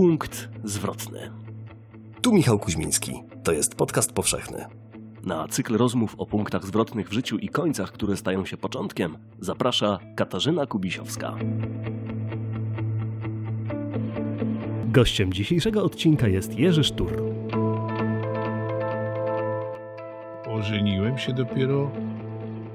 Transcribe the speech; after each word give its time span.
Punkt 0.00 0.48
zwrotny. 0.64 1.30
Tu 2.22 2.32
Michał 2.32 2.58
Kuźmiński. 2.58 3.22
To 3.44 3.52
jest 3.52 3.74
podcast 3.74 4.12
powszechny. 4.12 4.64
Na 5.24 5.48
cykl 5.48 5.76
rozmów 5.76 6.14
o 6.18 6.26
punktach 6.26 6.66
zwrotnych 6.66 7.08
w 7.08 7.12
życiu 7.12 7.38
i 7.38 7.48
końcach, 7.48 7.92
które 7.92 8.16
stają 8.16 8.44
się 8.44 8.56
początkiem, 8.56 9.18
zaprasza 9.40 9.98
Katarzyna 10.16 10.66
Kubisiowska. 10.66 11.36
Gościem 14.86 15.32
dzisiejszego 15.32 15.84
odcinka 15.84 16.28
jest 16.28 16.58
Jerzy 16.58 16.84
Sztur. 16.84 17.22
Ożeniłem 20.46 21.18
się 21.18 21.32
dopiero 21.32 21.90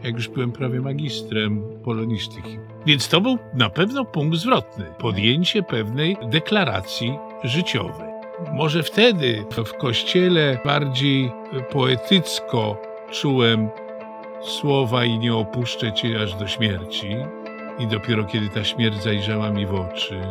jak 0.06 0.16
już 0.16 0.28
byłem 0.28 0.52
prawie 0.52 0.82
magistrem 0.82 1.64
polonistyki. 1.84 2.60
Więc 2.86 3.10
to 3.10 3.22
był 3.22 3.38
na 3.54 3.70
pewno 3.70 4.05
punkt 4.05 4.38
zwrotny. 4.38 4.86
Podjęcie 5.00 5.64
pewnej 5.64 6.18
deklaracji 6.30 7.18
życiowej. 7.44 8.08
Może 8.54 8.84
wtedy 8.84 9.46
w 9.66 9.73
kościele 9.73 10.58
bardziej 10.66 11.32
poetycko 11.72 12.77
czułem 13.12 13.70
słowa 14.41 15.05
i 15.05 15.20
nie 15.20 15.36
opuszczę 15.36 15.94
cię 15.94 16.22
aż 16.24 16.35
do 16.35 16.48
śmierci. 16.48 17.08
I 17.80 17.88
dopiero 17.88 18.24
kiedy 18.24 18.49
ta 18.49 18.63
śmierć 18.63 19.04
zajrzała 19.04 19.49
mi 19.49 19.66
w 19.66 19.74
oczy 19.74 20.22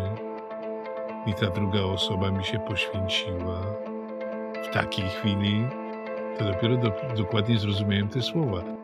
i 1.27 1.34
ta 1.34 1.46
druga 1.46 1.80
osoba 1.80 2.30
mi 2.30 2.45
się 2.45 2.59
poświęciła, 2.59 3.60
w 4.65 4.74
takiej 4.74 5.09
chwili 5.09 5.66
to 6.38 6.45
dopiero 6.45 6.77
do, 6.77 6.93
dokładnie 7.16 7.59
zrozumiałem 7.59 8.09
te 8.09 8.23
słowa. 8.23 8.84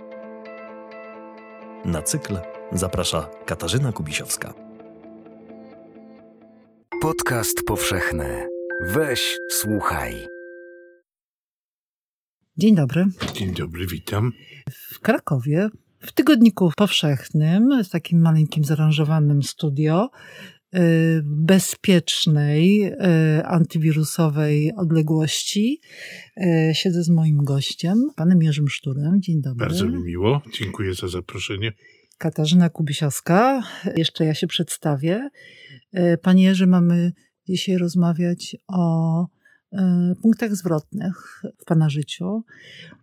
Na 1.84 2.02
cykl 2.02 2.38
zaprasza 2.72 3.30
Katarzyna 3.46 3.92
Kubisiowska. 3.92 4.54
Podcast 7.02 7.62
powszechny. 7.66 8.48
Weź, 8.86 9.38
słuchaj. 9.50 10.26
Dzień 12.56 12.74
dobry. 12.74 13.06
Dzień 13.32 13.54
dobry, 13.54 13.86
witam. 13.86 14.32
W 14.70 15.00
Krakowie, 15.00 15.68
w 16.00 16.12
tygodniku 16.12 16.72
powszechnym, 16.76 17.84
z 17.84 17.90
takim 17.90 18.20
maleńkim 18.20 18.64
zaaranżowanym 18.64 19.42
studio, 19.42 20.10
bezpiecznej, 21.24 22.84
y, 22.84 22.96
antywirusowej 23.44 24.72
odległości. 24.76 25.80
Y, 26.36 26.70
Siedzę 26.74 27.02
z 27.02 27.08
moim 27.08 27.44
gościem, 27.44 27.98
panem 28.16 28.42
Jerzym 28.42 28.68
Szturem. 28.68 29.22
Dzień 29.22 29.42
dobry. 29.42 29.66
Bardzo 29.66 29.86
mi 29.86 30.02
miło. 30.02 30.42
Dziękuję 30.52 30.94
za 30.94 31.08
zaproszenie. 31.08 31.72
Katarzyna 32.18 32.68
Kubisiowska. 32.70 33.62
Jeszcze 33.96 34.24
ja 34.24 34.34
się 34.34 34.46
przedstawię. 34.46 35.28
Panie 36.22 36.44
Jerzy, 36.44 36.66
mamy 36.66 37.12
dzisiaj 37.48 37.76
rozmawiać 37.76 38.56
o 38.68 39.26
punktach 40.22 40.56
zwrotnych 40.56 41.42
w 41.58 41.64
Pana 41.64 41.90
życiu. 41.90 42.44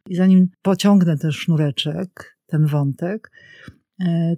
I 0.10 0.16
zanim 0.16 0.48
pociągnę 0.62 1.18
ten 1.18 1.32
sznureczek, 1.32 2.38
ten 2.46 2.66
wątek, 2.66 3.32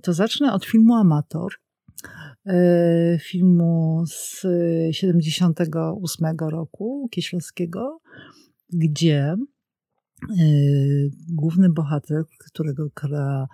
to 0.01 0.13
zacznę 0.13 0.53
od 0.53 0.65
filmu 0.65 0.95
Amator. 0.95 1.53
Filmu 3.19 4.03
z 4.07 4.45
78 4.91 6.37
roku 6.39 7.07
Kieślowskiego, 7.11 7.99
gdzie 8.73 9.35
główny 11.33 11.69
bohater, 11.69 12.23
którego 12.39 12.89
gra 12.95 13.47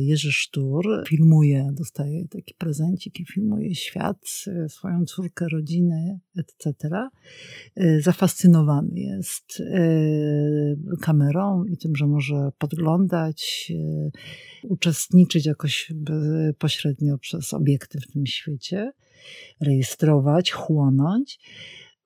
Jerzy 0.00 0.32
Sztur 0.32 1.04
filmuje, 1.08 1.68
dostaje 1.72 2.28
taki 2.28 2.54
prezencik 2.54 3.20
i 3.20 3.26
filmuje 3.26 3.74
świat, 3.74 4.18
swoją 4.68 5.04
córkę, 5.04 5.46
rodzinę, 5.52 6.18
etc. 6.36 6.88
Zafascynowany 8.00 8.90
jest 8.94 9.62
kamerą 11.00 11.64
i 11.64 11.76
tym, 11.76 11.96
że 11.96 12.06
może 12.06 12.50
podglądać, 12.58 13.72
uczestniczyć 14.62 15.46
jakoś 15.46 15.92
pośrednio 16.58 17.18
przez 17.18 17.54
obiekty 17.54 18.00
w 18.00 18.12
tym 18.12 18.26
świecie, 18.26 18.92
rejestrować, 19.60 20.52
chłonąć. 20.52 21.38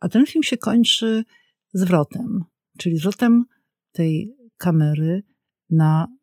A 0.00 0.08
ten 0.08 0.26
film 0.26 0.42
się 0.42 0.56
kończy 0.56 1.24
zwrotem, 1.72 2.44
czyli 2.78 2.96
zwrotem 2.96 3.44
tej 3.92 4.36
kamery 4.56 5.22
na 5.70 6.15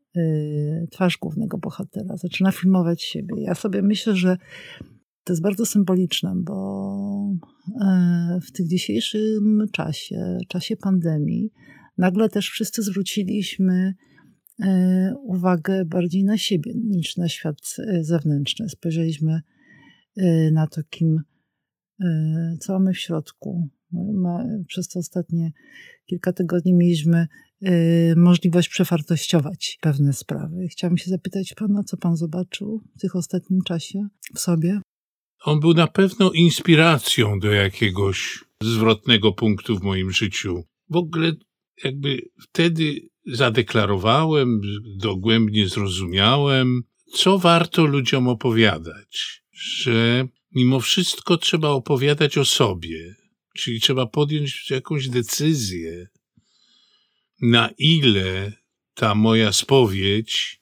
twarz 0.91 1.17
głównego 1.17 1.57
bohatera. 1.57 2.17
Zaczyna 2.17 2.51
filmować 2.51 3.03
siebie. 3.03 3.35
Ja 3.37 3.55
sobie 3.55 3.81
myślę, 3.81 4.15
że 4.15 4.37
to 5.23 5.33
jest 5.33 5.43
bardzo 5.43 5.65
symboliczne, 5.65 6.33
bo 6.35 7.35
w 8.47 8.51
tym 8.51 8.67
dzisiejszym 8.67 9.67
czasie, 9.71 10.37
czasie 10.47 10.77
pandemii, 10.77 11.51
nagle 11.97 12.29
też 12.29 12.49
wszyscy 12.49 12.83
zwróciliśmy 12.83 13.93
uwagę 15.23 15.85
bardziej 15.85 16.23
na 16.23 16.37
siebie 16.37 16.73
niż 16.75 17.17
na 17.17 17.29
świat 17.29 17.75
zewnętrzny. 18.01 18.69
Spojrzeliśmy 18.69 19.41
na 20.51 20.67
to, 20.67 20.81
kim, 20.89 21.21
co 22.59 22.73
mamy 22.73 22.93
w 22.93 22.99
środku. 22.99 23.69
Przez 24.67 24.87
te 24.87 24.99
ostatnie 24.99 25.51
kilka 26.05 26.33
tygodni 26.33 26.73
mieliśmy 26.73 27.27
możliwość 28.15 28.69
przewartościować 28.69 29.77
pewne 29.81 30.13
sprawy. 30.13 30.67
Chciałam 30.71 30.97
się 30.97 31.09
zapytać 31.09 31.53
pana, 31.57 31.83
co 31.83 31.97
pan 31.97 32.17
zobaczył 32.17 32.81
w 32.97 33.01
tych 33.01 33.15
ostatnim 33.15 33.61
czasie 33.61 34.07
w 34.35 34.39
sobie? 34.39 34.81
On 35.45 35.59
był 35.59 35.73
na 35.73 35.87
pewno 35.87 36.31
inspiracją 36.31 37.39
do 37.39 37.51
jakiegoś 37.51 38.43
zwrotnego 38.61 39.33
punktu 39.33 39.79
w 39.79 39.83
moim 39.83 40.11
życiu. 40.11 40.63
W 40.89 40.95
ogóle 40.95 41.31
jakby 41.83 42.21
wtedy 42.41 42.95
zadeklarowałem, 43.25 44.61
dogłębnie 44.97 45.69
zrozumiałem, 45.69 46.81
co 47.13 47.39
warto 47.39 47.85
ludziom 47.85 48.27
opowiadać, 48.27 49.43
że 49.51 50.27
mimo 50.55 50.79
wszystko 50.79 51.37
trzeba 51.37 51.69
opowiadać 51.69 52.37
o 52.37 52.45
sobie, 52.45 53.15
czyli 53.55 53.79
trzeba 53.79 54.05
podjąć 54.05 54.71
jakąś 54.71 55.09
decyzję, 55.09 56.07
na 57.41 57.69
ile 57.77 58.53
ta 58.93 59.15
moja 59.15 59.51
spowiedź 59.51 60.61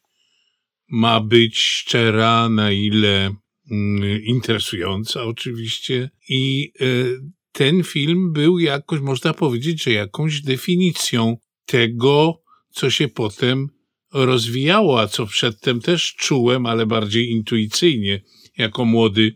ma 0.90 1.22
być 1.22 1.60
szczera, 1.60 2.50
na 2.50 2.72
ile 2.72 3.36
mm, 3.72 4.24
interesująca 4.24 5.24
oczywiście. 5.24 6.10
I 6.30 6.72
y, 6.82 7.20
ten 7.52 7.84
film 7.84 8.34
był 8.34 8.60
jakoś, 8.60 9.00
można 9.00 9.34
powiedzieć, 9.34 9.84
że 9.84 9.92
jakąś 9.92 10.42
definicją 10.42 11.38
tego, 11.66 12.42
co 12.70 12.90
się 12.90 13.08
potem 13.08 13.68
rozwijało, 14.14 15.02
a 15.02 15.08
co 15.08 15.26
przedtem 15.26 15.82
też 15.82 16.16
czułem, 16.16 16.66
ale 16.66 16.86
bardziej 16.86 17.30
intuicyjnie, 17.30 18.22
jako 18.58 18.86
młody 18.86 19.34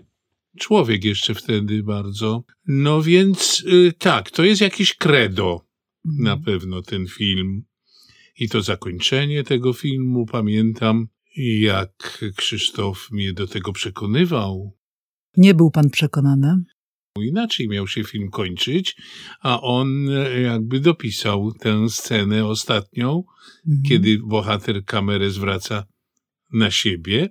człowiek 0.59 1.03
jeszcze 1.03 1.35
wtedy 1.35 1.83
bardzo. 1.83 2.43
No 2.67 3.01
więc 3.01 3.63
y, 3.67 3.93
tak, 3.99 4.31
to 4.31 4.43
jest 4.43 4.61
jakieś 4.61 4.93
credo 4.93 5.64
na 6.05 6.33
Mhm. 6.33 6.43
pewno 6.43 6.81
ten 6.81 7.07
film. 7.07 7.63
I 8.39 8.49
to 8.49 8.61
zakończenie 8.61 9.43
tego 9.43 9.73
filmu 9.73 10.25
pamiętam, 10.25 11.07
jak 11.59 12.23
Krzysztof 12.35 13.11
mnie 13.11 13.33
do 13.33 13.47
tego 13.47 13.73
przekonywał. 13.73 14.77
Nie 15.37 15.53
był 15.53 15.71
pan 15.71 15.89
przekonany? 15.89 16.63
Inaczej 17.21 17.69
miał 17.69 17.87
się 17.87 18.03
film 18.03 18.29
kończyć, 18.29 18.95
a 19.41 19.61
on 19.61 20.09
e, 20.09 20.41
jakby 20.41 20.79
dopisał 20.79 21.51
tę 21.53 21.89
scenę 21.89 22.45
ostatnią, 22.45 23.23
Mhm. 23.67 23.83
kiedy 23.87 24.19
bohater 24.19 24.85
kamerę 24.85 25.29
zwraca 25.31 25.83
na 26.53 26.71
siebie. 26.71 27.29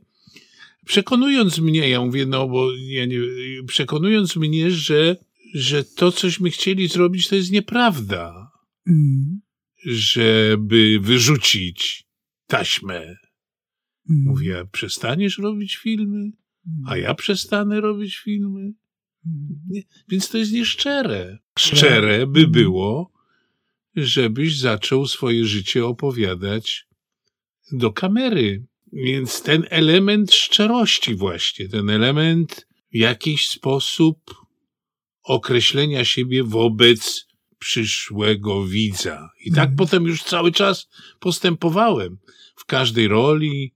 Przekonując 0.86 1.58
mnie, 1.58 1.88
ja 1.88 2.00
mówię, 2.00 2.26
no 2.26 2.48
bo 2.48 2.72
ja 2.76 3.04
nie, 3.06 3.18
przekonując 3.66 4.36
mnie, 4.36 4.70
że, 4.70 5.16
że 5.54 5.84
to, 5.84 6.12
cośmy 6.12 6.50
chcieli 6.50 6.88
zrobić, 6.88 7.28
to 7.28 7.34
jest 7.37 7.52
nieprawda. 7.52 8.44
Mhm. 8.86 9.40
żeby 9.84 10.98
wyrzucić 11.02 12.04
taśmę. 12.46 13.00
Mhm. 13.00 13.16
Mówię, 14.06 14.58
a 14.58 14.64
przestaniesz 14.64 15.38
robić 15.38 15.76
filmy? 15.76 16.31
A 16.86 16.96
ja 16.96 17.14
przestanę 17.14 17.81
robić 17.81 18.16
filmy? 18.16 18.72
Mhm. 19.26 19.60
Nie, 19.69 19.82
więc 20.08 20.28
to 20.28 20.38
jest 20.38 20.52
nieszczere. 20.52 21.38
Szczere 21.58 22.26
by 22.26 22.46
było, 22.46 23.12
żebyś 23.96 24.58
zaczął 24.58 25.06
swoje 25.06 25.44
życie 25.44 25.87
opowiadać 25.87 26.87
do 27.72 27.92
kamery. 27.92 28.66
Więc 28.92 29.42
ten 29.42 29.64
element 29.70 30.32
szczerości 30.32 31.14
właśnie, 31.14 31.69
ten 31.69 31.90
element 31.90 32.66
w 32.92 32.96
jakiś 32.96 33.48
sposób 33.48 34.34
określenia 35.22 36.04
siebie 36.04 36.44
wobec 36.44 37.26
przyszłego 37.64 38.66
widza. 38.66 39.31
I 39.44 39.50
tak 39.50 39.58
Mhm. 39.70 39.76
potem 39.76 40.05
już 40.05 40.22
cały 40.22 40.52
czas 40.52 40.88
postępowałem. 41.20 42.19
W 42.56 42.64
każdej 42.64 43.08
roli, 43.08 43.75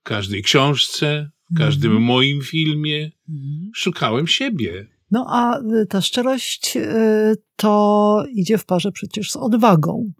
w 0.00 0.02
każdej 0.02 0.42
książce, 0.42 1.30
w 1.54 1.58
każdym 1.58 1.90
Mhm. 1.90 2.06
moim 2.06 2.42
filmie 2.42 3.10
Mhm. 3.28 3.70
szukałem 3.74 4.26
siebie. 4.26 4.86
No 5.10 5.26
a 5.28 5.58
y, 5.60 5.86
ta 5.86 6.00
szczerość 6.00 6.76
y, 6.76 7.36
to 7.56 8.24
idzie 8.32 8.58
w 8.58 8.64
parze 8.64 8.92
przecież 8.92 9.30
z 9.30 9.36
odwagą. 9.36 10.12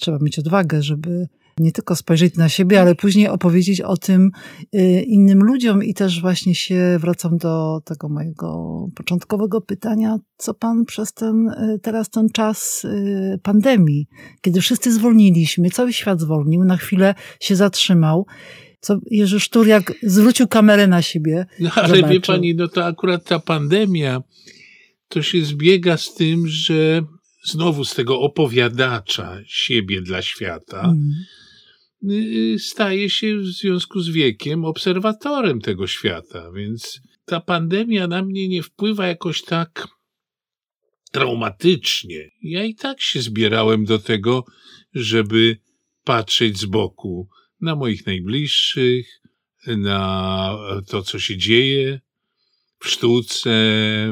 Trzeba 0.00 0.18
mieć 0.18 0.38
odwagę, 0.38 0.82
żeby 0.82 1.28
nie 1.58 1.72
tylko 1.72 1.96
spojrzeć 1.96 2.36
na 2.36 2.48
siebie, 2.48 2.80
ale 2.80 2.94
później 2.94 3.28
opowiedzieć 3.28 3.80
o 3.80 3.96
tym 3.96 4.30
y, 4.74 5.02
innym 5.02 5.38
ludziom 5.38 5.84
i 5.84 5.94
też 5.94 6.20
właśnie 6.20 6.54
się 6.54 6.98
wracam 7.00 7.38
do 7.38 7.80
tego 7.84 8.08
mojego 8.08 8.78
początkowego 8.94 9.60
pytania, 9.60 10.16
co 10.36 10.54
pan 10.54 10.84
przez 10.84 11.12
ten, 11.12 11.48
y, 11.48 11.78
teraz 11.82 12.10
ten 12.10 12.28
czas 12.30 12.84
y, 12.84 13.38
pandemii, 13.42 14.06
kiedy 14.40 14.60
wszyscy 14.60 14.92
zwolniliśmy, 14.92 15.70
cały 15.70 15.92
świat 15.92 16.20
zwolnił, 16.20 16.64
na 16.64 16.76
chwilę 16.76 17.14
się 17.40 17.56
zatrzymał, 17.56 18.26
co 18.80 18.98
Jerzy 19.10 19.40
Sztur 19.40 19.66
jak 19.66 19.92
zwrócił 20.02 20.48
kamerę 20.48 20.86
na 20.86 21.02
siebie, 21.02 21.46
No 21.60 21.70
ale 21.74 21.88
wie 21.88 22.00
zobaczył. 22.00 22.20
pani, 22.20 22.54
no 22.54 22.68
to 22.68 22.84
akurat 22.86 23.24
ta 23.24 23.38
pandemia 23.38 24.22
to 25.08 25.22
się 25.22 25.44
zbiega 25.44 25.96
z 25.96 26.14
tym, 26.14 26.46
że 26.48 27.02
znowu 27.44 27.84
z 27.84 27.94
tego 27.94 28.20
opowiadacza 28.20 29.38
siebie 29.46 30.02
dla 30.02 30.22
świata 30.22 30.80
Mm. 30.84 31.12
Y, 32.10 32.56
staje 32.58 33.10
się 33.10 33.38
w 33.38 33.46
związku 33.46 34.00
z 34.00 34.08
wiekiem 34.08 34.64
obserwatorem 34.64 35.60
tego 35.60 35.86
świata, 35.86 36.52
więc 36.52 37.00
ta 37.24 37.40
pandemia 37.40 38.06
na 38.06 38.22
mnie 38.22 38.48
nie 38.48 38.62
wpływa 38.62 39.06
jakoś 39.06 39.42
tak 39.42 39.88
traumatycznie. 41.12 42.30
Ja 42.42 42.64
i 42.64 42.74
tak 42.74 43.00
się 43.00 43.22
zbierałem 43.22 43.84
do 43.84 43.98
tego, 43.98 44.44
żeby 44.94 45.56
patrzeć 46.04 46.58
z 46.58 46.64
boku 46.64 47.28
na 47.60 47.76
moich 47.76 48.06
najbliższych, 48.06 49.20
na 49.66 50.58
to, 50.88 51.02
co 51.02 51.18
się 51.18 51.36
dzieje 51.36 52.00
w 52.78 52.88
sztuce, 52.88 53.50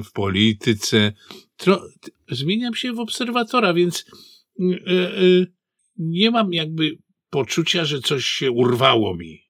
w 0.05 0.13
polityce. 0.13 1.13
Tro, 1.57 1.83
zmieniam 2.29 2.75
się 2.75 2.93
w 2.93 2.99
obserwatora, 2.99 3.75
więc 3.75 4.05
y, 4.61 4.65
y, 5.23 5.53
nie 5.97 6.31
mam 6.31 6.53
jakby 6.53 6.99
poczucia, 7.31 7.85
że 7.85 8.01
coś 8.01 8.25
się 8.25 8.51
urwało 8.51 9.17
mi, 9.17 9.41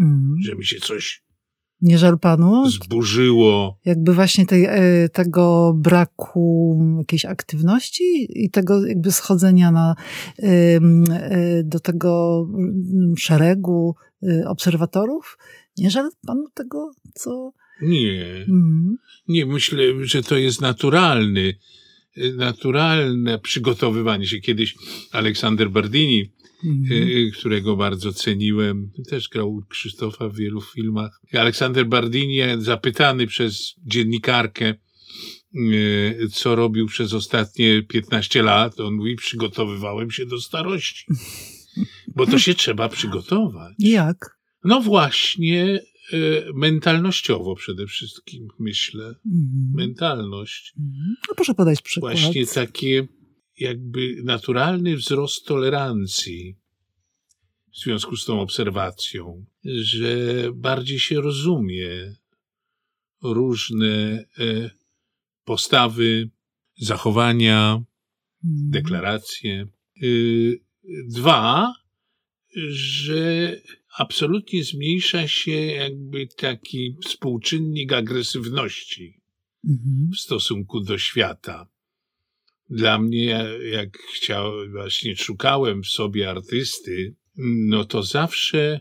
Mm. 0.00 0.36
że 0.44 0.54
mi 0.56 0.64
się 0.64 0.80
coś 0.80 1.22
Nie 1.80 1.98
żal 1.98 2.18
panu? 2.18 2.70
zburzyło. 2.70 3.78
Jakby 3.84 4.14
właśnie 4.14 4.46
tej, 4.46 4.64
e, 4.64 5.08
tego 5.12 5.72
braku 5.76 6.78
jakiejś 6.98 7.24
aktywności 7.24 8.26
i 8.44 8.50
tego 8.50 8.86
jakby 8.86 9.12
schodzenia 9.12 9.70
na, 9.70 9.94
e, 10.38 10.80
do 11.64 11.80
tego 11.80 12.44
mm, 12.54 13.14
szeregu 13.18 13.94
e, 14.22 14.48
obserwatorów. 14.48 15.38
Nie 15.76 15.90
żal 15.90 16.10
panu 16.26 16.44
tego, 16.54 16.90
co... 17.14 17.52
Nie, 17.82 18.44
Mm. 18.48 18.96
nie, 19.28 19.46
myślę, 19.46 19.82
że 20.02 20.22
to 20.22 20.36
jest 20.36 20.60
naturalny, 20.60 21.54
naturalne 22.36 23.38
przygotowywanie 23.38 24.26
się. 24.26 24.38
Kiedyś 24.40 24.74
Aleksander 25.12 25.70
Bardini, 25.70 26.32
Mm. 26.64 26.92
y, 26.92 27.30
którego 27.38 27.76
bardzo 27.76 28.12
ceniłem, 28.12 28.90
też 29.10 29.28
grał 29.28 29.62
Krzysztofa 29.68 30.28
w 30.28 30.36
wielu 30.36 30.60
filmach. 30.60 31.20
Aleksander 31.32 31.86
Bardini, 31.86 32.38
zapytany 32.58 33.26
przez 33.26 33.74
dziennikarkę, 33.86 34.74
y, 35.54 36.28
co 36.32 36.54
robił 36.54 36.86
przez 36.86 37.12
ostatnie 37.12 37.82
15 37.82 38.42
lat, 38.42 38.80
on 38.80 38.94
mówi, 38.94 39.16
przygotowywałem 39.16 40.10
się 40.10 40.26
do 40.26 40.40
starości. 40.40 41.06
Bo 42.16 42.26
to 42.26 42.38
się 42.38 42.54
trzeba 42.54 42.88
przygotować. 42.88 43.74
Jak? 43.78 44.38
No 44.64 44.80
właśnie, 44.80 45.80
y, 46.12 46.44
mentalnościowo 46.54 47.54
przede 47.54 47.86
wszystkim, 47.86 48.48
myślę. 48.58 49.04
Mm. 49.04 49.72
Mentalność. 49.74 50.72
Mm. 50.78 51.14
No 51.28 51.34
proszę 51.34 51.54
podać 51.54 51.82
przykład. 51.82 52.18
Właśnie 52.18 52.46
takie 52.46 53.08
jakby 53.60 54.16
naturalny 54.24 54.96
wzrost 54.96 55.46
tolerancji 55.46 56.56
w 57.72 57.78
związku 57.78 58.16
z 58.16 58.24
tą 58.24 58.40
obserwacją, 58.40 59.44
że 59.64 60.16
bardziej 60.54 60.98
się 60.98 61.20
rozumie 61.20 62.14
różne 63.22 64.24
e, 64.38 64.70
postawy, 65.44 66.30
zachowania, 66.80 67.82
Mm. 68.44 68.70
deklaracje. 68.70 69.66
Y, 70.02 70.60
Dwa, 71.08 71.74
że 72.70 73.56
absolutnie 73.98 74.64
zmniejsza 74.64 75.28
się 75.28 75.52
jakby 75.52 76.26
taki 76.26 76.96
współczynnik 77.04 77.92
agresywności 77.92 79.20
Mhm. 79.64 80.10
w 80.14 80.18
stosunku 80.20 80.80
do 80.80 80.98
świata. 80.98 81.68
Dla 82.70 82.98
mnie, 82.98 83.44
jak 83.72 83.98
chciałem, 83.98 84.72
właśnie 84.72 85.16
szukałem 85.16 85.82
w 85.82 85.88
sobie 85.88 86.30
artysty, 86.30 87.14
no 87.68 87.84
to 87.84 88.02
zawsze 88.02 88.80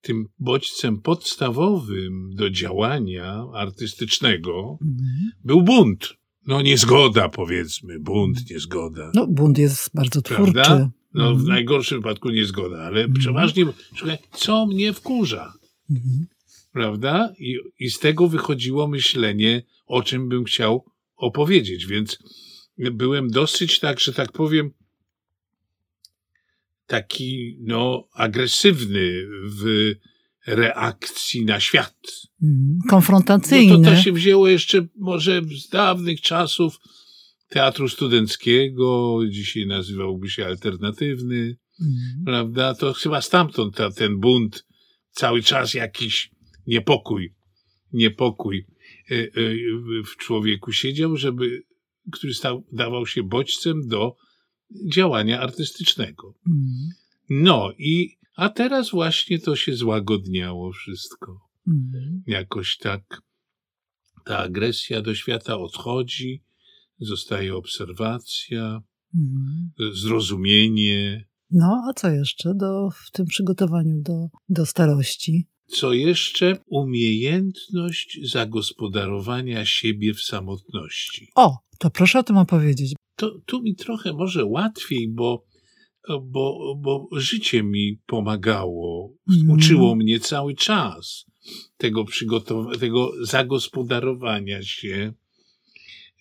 tym 0.00 0.26
bodźcem 0.38 1.00
podstawowym 1.00 2.34
do 2.34 2.50
działania 2.50 3.44
artystycznego 3.54 4.78
Mhm. 4.82 5.30
był 5.44 5.62
bunt. 5.62 6.08
No 6.46 6.62
niezgoda, 6.62 7.28
powiedzmy, 7.28 7.98
bunt, 8.00 8.50
niezgoda. 8.50 9.10
No 9.14 9.26
bunt 9.26 9.58
jest 9.58 9.90
bardzo 9.94 10.22
twórczy. 10.22 10.52
Prawda? 10.52 10.90
No 11.14 11.24
w 11.28 11.32
Mhm. 11.32 11.48
najgorszym 11.48 11.98
wypadku 11.98 12.30
niezgoda, 12.30 12.78
ale 12.78 13.00
Mhm. 13.00 13.12
przeważnie, 13.12 13.64
szukaj, 13.94 14.18
co 14.32 14.66
mnie 14.66 14.92
wkurza, 14.92 15.52
Mhm. 15.90 16.26
prawda? 16.72 17.32
I, 17.38 17.58
I 17.78 17.90
z 17.90 17.98
tego 17.98 18.28
wychodziło 18.28 18.88
myślenie, 18.88 19.62
o 19.86 20.02
czym 20.02 20.28
bym 20.28 20.44
chciał 20.44 20.84
opowiedzieć, 21.16 21.86
więc 21.86 22.18
byłem 22.78 23.30
dosyć 23.30 23.78
tak, 23.80 24.00
że 24.00 24.12
tak 24.12 24.32
powiem, 24.32 24.70
taki, 26.86 27.58
no, 27.60 28.08
agresywny 28.14 29.26
w 29.44 29.92
reakcji 30.46 31.44
na 31.44 31.60
świat. 31.60 31.96
Mhm. 32.42 32.78
No 32.84 32.90
Konfrontacyjny. 32.90 33.84
to, 33.84 33.90
to 33.90 33.96
się 33.96 34.12
wzięło 34.12 34.48
jeszcze 34.48 34.86
może 34.96 35.42
z 35.42 35.68
dawnych 35.68 36.20
czasów 36.20 36.76
teatru 37.48 37.88
studenckiego, 37.88 39.20
dzisiaj 39.28 39.66
nazywałby 39.66 40.30
się 40.30 40.46
alternatywny, 40.46 41.56
Mhm. 41.80 42.24
prawda? 42.24 42.74
To 42.74 42.92
chyba 42.92 43.20
stamtąd 43.22 43.76
ta, 43.76 43.90
ten 43.90 44.20
bunt, 44.20 44.66
cały 45.10 45.42
czas 45.42 45.74
jakiś 45.74 46.30
niepokój, 46.66 47.34
niepokój 47.92 48.66
y, 49.10 49.14
y, 49.14 50.02
w 50.12 50.16
człowieku 50.16 50.72
siedział, 50.72 51.16
żeby, 51.16 51.62
który 52.12 52.34
stał, 52.34 52.64
dawał 52.72 53.06
się 53.06 53.22
bodźcem 53.22 53.88
do 53.88 54.16
działania 54.94 55.40
artystycznego. 55.40 56.34
Mhm. 56.46 56.88
No 57.30 57.72
i, 57.78 58.16
a 58.36 58.48
teraz 58.48 58.90
właśnie 58.90 59.38
to 59.38 59.56
się 59.56 59.76
złagodniało 59.76 60.72
wszystko. 60.72 61.40
Mhm. 61.68 62.22
Jakoś 62.26 62.76
tak 62.76 63.22
ta 64.24 64.38
agresja 64.38 65.02
do 65.02 65.14
świata 65.14 65.58
odchodzi, 65.58 66.42
zostaje 67.00 67.56
obserwacja, 67.56 68.82
Mhm. 69.14 69.70
zrozumienie, 69.94 71.28
No, 71.50 71.82
a 71.90 71.94
co 71.94 72.10
jeszcze 72.10 72.54
do, 72.54 72.90
w 72.90 73.10
tym 73.10 73.26
przygotowaniu 73.26 74.02
do, 74.02 74.28
do 74.48 74.66
starości? 74.66 75.46
Co 75.66 75.92
jeszcze? 75.92 76.56
Umiejętność 76.66 78.20
zagospodarowania 78.30 79.66
siebie 79.66 80.14
w 80.14 80.22
samotności. 80.22 81.30
O, 81.34 81.58
to 81.78 81.90
proszę 81.90 82.18
o 82.18 82.22
tym 82.22 82.36
opowiedzieć. 82.36 82.94
To 83.16 83.38
tu 83.46 83.62
mi 83.62 83.74
trochę 83.74 84.12
może 84.12 84.44
łatwiej, 84.44 85.08
bo, 85.08 85.44
bo, 86.22 86.74
bo 86.78 87.08
życie 87.12 87.62
mi 87.62 87.98
pomagało, 88.06 89.14
Mhm. 89.28 89.50
uczyło 89.50 89.94
mnie 89.94 90.20
cały 90.20 90.54
czas 90.54 91.24
tego 91.76 92.04
przygotowania, 92.04 92.78
tego 92.78 93.12
zagospodarowania 93.22 94.62
się 94.62 95.12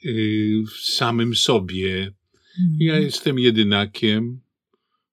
yy, 0.04 0.64
w 0.64 0.86
samym 0.86 1.36
sobie. 1.36 2.14
Mhm. 2.60 2.78
Ja 2.80 3.00
jestem 3.00 3.40
jedynakiem. 3.40 4.40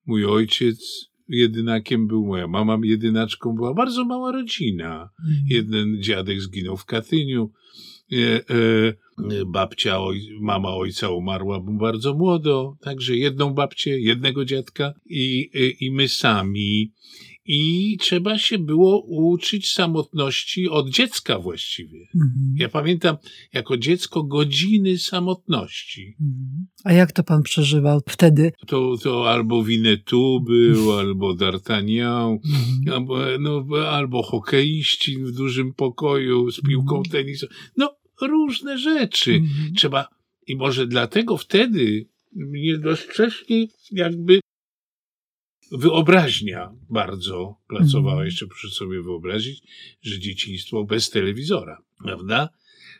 Mój 0.06 0.24
ojciec 0.24 1.08
jedynakiem 1.28 2.06
był, 2.06 2.26
moja 2.26 2.48
mama 2.48 2.78
jedynaczką 2.82 3.54
była. 3.54 3.74
Bardzo 3.74 4.04
mała 4.04 4.32
rodzina. 4.32 5.10
Mhm. 5.20 5.46
Jeden 5.48 6.02
dziadek 6.02 6.40
zginął 6.40 6.76
w 6.76 6.84
Katyniu. 6.84 7.50
E, 8.12 8.16
e, 8.16 8.94
babcia, 9.46 10.00
oj, 10.00 10.20
mama 10.40 10.74
ojca 10.74 11.10
umarła 11.10 11.60
mu 11.60 11.78
bardzo 11.78 12.14
młodo, 12.14 12.76
także 12.80 13.16
jedną 13.16 13.54
babcię, 13.54 14.00
jednego 14.00 14.44
dziadka 14.44 14.92
i, 15.06 15.50
i, 15.54 15.84
i 15.84 15.90
my 15.90 16.08
sami. 16.08 16.92
I 17.46 17.96
trzeba 18.00 18.38
się 18.38 18.58
było 18.58 19.00
uczyć 19.06 19.72
samotności 19.72 20.68
od 20.68 20.90
dziecka 20.90 21.38
właściwie. 21.38 21.98
Mhm. 22.14 22.54
Ja 22.56 22.68
pamiętam 22.68 23.16
jako 23.52 23.76
dziecko 23.76 24.22
godziny 24.22 24.98
samotności. 24.98 26.14
Mhm. 26.20 26.66
A 26.84 26.92
jak 26.92 27.12
to 27.12 27.24
pan 27.24 27.42
przeżywał 27.42 28.00
wtedy? 28.08 28.52
To, 28.66 28.94
to 29.02 29.30
albo 29.30 29.64
Winnetou 29.64 30.40
był, 30.40 30.92
albo 30.92 31.34
D'Artagnan, 31.34 32.38
Mhm. 32.44 32.94
albo, 32.94 33.18
no, 33.40 33.66
albo 33.88 34.22
hokeiści 34.22 35.18
w 35.24 35.32
dużym 35.32 35.74
pokoju 35.74 36.50
z 36.50 36.60
piłką 36.60 36.96
Mhm. 36.96 37.04
tenisu. 37.12 37.46
No, 37.76 37.96
różne 38.20 38.78
rzeczy. 38.78 39.32
Mhm. 39.32 39.74
Trzeba, 39.74 40.08
i 40.46 40.56
może 40.56 40.86
dlatego 40.86 41.36
wtedy 41.36 42.06
mnie 42.32 42.78
dość 42.78 43.02
wcześnie 43.02 43.66
jakby 43.90 44.40
wyobraźnia 45.72 46.72
bardzo 46.90 47.56
pracowała. 47.68 48.12
Mhm. 48.12 48.26
Jeszcze 48.26 48.46
proszę 48.46 48.68
sobie 48.68 49.02
wyobrazić, 49.02 49.62
że 50.02 50.18
dzieciństwo 50.18 50.84
bez 50.84 51.10
telewizora, 51.10 51.82
prawda? 52.04 52.48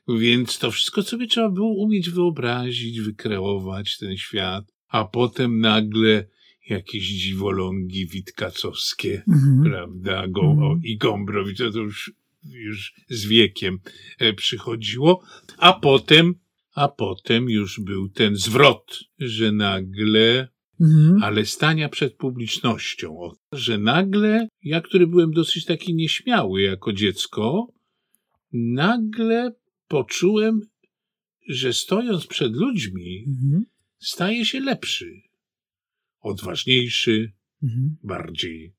Więc 0.08 0.58
to 0.58 0.70
wszystko 0.70 1.02
sobie 1.02 1.26
trzeba 1.26 1.50
było 1.50 1.74
umieć 1.84 2.10
wyobrazić, 2.10 3.00
wykreować 3.00 3.98
ten 3.98 4.16
świat, 4.16 4.64
a 4.88 5.04
potem 5.04 5.60
nagle 5.60 6.26
jakieś 6.68 7.08
dziwolągi 7.08 8.06
witkacowskie, 8.06 9.22
Mhm. 9.28 9.62
prawda, 9.64 10.28
Go, 10.28 10.42
Mhm. 10.42 10.80
i 10.84 10.96
Gombrowicz, 10.96 11.58
to 11.58 11.64
już, 11.64 12.12
już 12.44 12.94
z 13.08 13.26
wiekiem 13.26 13.78
e, 14.18 14.32
przychodziło, 14.32 15.22
a 15.58 15.72
potem, 15.72 16.34
a 16.74 16.88
potem 16.88 17.48
już 17.50 17.80
był 17.80 18.08
ten 18.08 18.36
zwrot, 18.36 18.98
że 19.18 19.52
nagle, 19.52 20.48
Mhm. 20.80 21.22
ale 21.22 21.46
stania 21.46 21.88
przed 21.88 22.16
publicznością, 22.16 23.30
że 23.52 23.78
nagle, 23.78 24.48
ja, 24.62 24.80
który 24.80 25.06
byłem 25.06 25.30
dosyć 25.30 25.64
taki 25.64 25.94
nieśmiały 25.94 26.62
jako 26.62 26.92
dziecko, 26.92 27.72
nagle 28.52 29.52
poczułem, 29.88 30.60
że 31.48 31.72
stojąc 31.72 32.26
przed 32.26 32.52
ludźmi, 32.52 33.24
Mhm. 33.28 33.64
staje 33.98 34.44
się 34.44 34.60
lepszy, 34.60 35.20
odważniejszy, 36.20 37.32
Mhm. 37.62 37.96
bardziej 38.02 38.74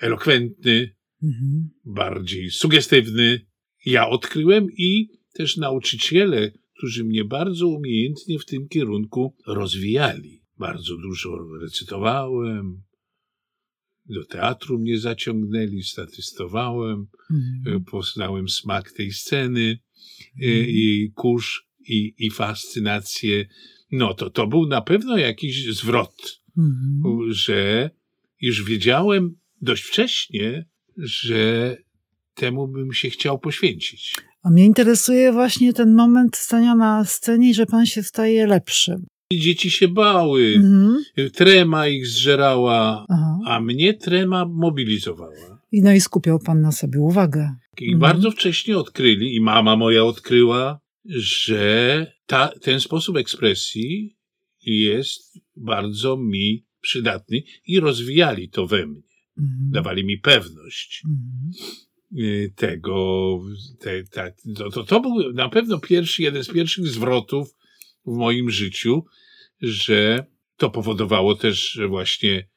elokwentny, 0.00 0.94
Mhm. 1.22 1.70
bardziej 1.84 2.50
sugestywny. 2.50 3.46
Ja 3.86 4.08
odkryłem 4.08 4.66
i 4.72 5.08
też 5.34 5.56
nauczyciele, 5.56 6.52
którzy 6.76 7.04
mnie 7.04 7.24
bardzo 7.24 7.68
umiejętnie 7.68 8.38
w 8.38 8.44
tym 8.44 8.68
kierunku 8.68 9.36
rozwijali. 9.46 10.42
Bardzo 10.58 10.96
dużo 10.96 11.38
recytowałem, 11.60 12.82
do 14.06 14.24
teatru 14.24 14.78
mnie 14.78 14.98
zaciągnęli, 14.98 15.82
statystowałem, 15.82 17.06
Mhm. 17.30 17.76
e, 17.76 17.80
poznałem 17.90 18.48
smak 18.48 18.92
tej 18.92 19.12
sceny, 19.12 19.78
e, 20.42 20.46
i 20.68 21.12
kurz, 21.14 21.68
i, 21.88 22.14
i 22.18 22.30
fascynację. 22.30 23.46
No 23.92 24.14
to 24.14 24.30
to 24.30 24.46
był 24.46 24.66
na 24.66 24.80
pewno 24.80 25.16
jakiś 25.16 25.66
zwrot 25.74 26.42
Mhm. 26.58 27.32
że 27.32 27.90
już 28.40 28.64
wiedziałem 28.64 29.36
dość 29.62 29.82
wcześnie, 29.82 30.66
że 30.98 31.76
temu 32.34 32.68
bym 32.68 32.92
się 32.92 33.10
chciał 33.10 33.38
poświęcić. 33.38 34.16
A 34.42 34.50
mnie 34.50 34.64
interesuje 34.64 35.32
właśnie 35.32 35.72
ten 35.72 35.94
moment 35.94 36.36
stania 36.36 36.74
na 36.74 37.04
scenie 37.04 37.50
i 37.50 37.54
że 37.54 37.66
pan 37.66 37.86
się 37.86 38.02
staje 38.02 38.46
lepszym. 38.46 39.06
Dzieci 39.32 39.70
się 39.70 39.88
bały, 39.88 40.54
Mhm. 40.56 40.96
trema 41.34 41.88
ich 41.88 42.06
zżerała, 42.06 43.06
Aha. 43.08 43.38
a 43.46 43.60
mnie 43.60 43.94
trema 43.94 44.44
mobilizowała. 44.44 45.60
I 45.72 45.82
no 45.82 45.92
i 45.92 46.00
skupiał 46.00 46.38
pan 46.38 46.60
na 46.60 46.72
sobie 46.72 47.00
uwagę. 47.00 47.54
I 47.80 47.84
Mhm. 47.84 47.98
bardzo 48.00 48.30
wcześnie 48.30 48.78
odkryli, 48.78 49.34
i 49.34 49.40
mama 49.40 49.76
moja 49.76 50.04
odkryła, 50.04 50.80
że 51.04 52.06
ta, 52.26 52.50
ten 52.62 52.80
sposób 52.80 53.16
ekspresji 53.16 54.16
jest 54.66 55.38
bardzo 55.56 56.16
mi 56.16 56.66
przydatny 56.80 57.42
i 57.66 57.80
rozwijali 57.80 58.48
to 58.50 58.66
we 58.66 58.86
mnie. 58.86 59.02
Mhm. 59.38 59.70
Dawali 59.70 60.04
mi 60.04 60.18
pewność. 60.18 61.02
Mhm. 61.04 61.50
y, 62.18 62.52
tego, 62.56 63.38
te, 63.80 64.04
tak, 64.04 64.34
to, 64.56 64.70
to, 64.70 64.84
to 64.84 65.00
był 65.00 65.32
na 65.32 65.48
pewno 65.48 65.78
pierwszy, 65.80 66.22
jeden 66.22 66.44
z 66.44 66.48
pierwszych 66.48 66.86
zwrotów 66.86 67.48
w 68.06 68.16
moim 68.16 68.50
życiu, 68.50 69.04
że 69.60 70.26
to 70.56 70.70
powodowało 70.70 71.34
też, 71.34 71.70
że 71.70 71.88
właśnie 71.88 72.48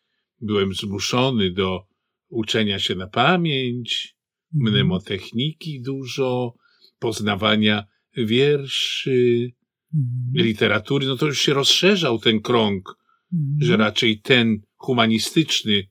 byłem 0.42 0.74
zmuszony 0.74 1.52
do 1.52 1.86
uczenia 2.30 2.80
się 2.80 2.96
na 2.96 3.08
pamięć, 3.08 4.16
Mhm. 4.56 4.74
mnemotechniki 4.74 5.82
dużo, 5.82 6.54
poznawania 7.00 7.86
wierszy, 8.18 9.52
Mhm. 9.94 10.46
literatury, 10.48 11.08
no 11.08 11.18
to 11.18 11.26
już 11.26 11.40
się 11.40 11.54
rozszerzał 11.54 12.20
ten 12.20 12.42
krąg 12.42 13.02
Mhm. 13.34 13.58
że 13.62 13.78
raczej 13.78 14.20
ten 14.20 14.62
humanistyczny 14.76 15.88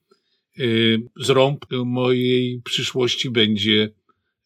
zrąb 1.20 1.66
mojej 1.84 2.62
przyszłości 2.64 3.30
będzie 3.30 3.90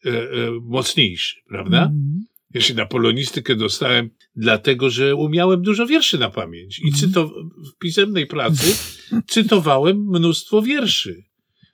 e, 0.05 0.09
e, 0.09 0.25
mocniejszy, 0.61 1.35
prawda? 1.49 1.77
Mhm. 1.77 2.25
Ja 2.53 2.61
się 2.61 2.73
na 2.73 2.85
polonistykę 2.85 3.55
dostałem 3.55 4.09
dlatego, 4.35 4.89
że 4.89 5.15
umiałem 5.15 5.61
dużo 5.61 5.85
wierszy 5.87 6.17
na 6.17 6.29
pamięć 6.29 6.79
i 6.79 6.83
Mhm. 6.87 6.99
cyto, 7.01 7.27
w 7.73 7.77
pisemnej 7.79 8.27
pracy 8.27 8.75
cytowałem 9.33 9.97
mnóstwo 9.97 10.61
wierszy. 10.61 11.23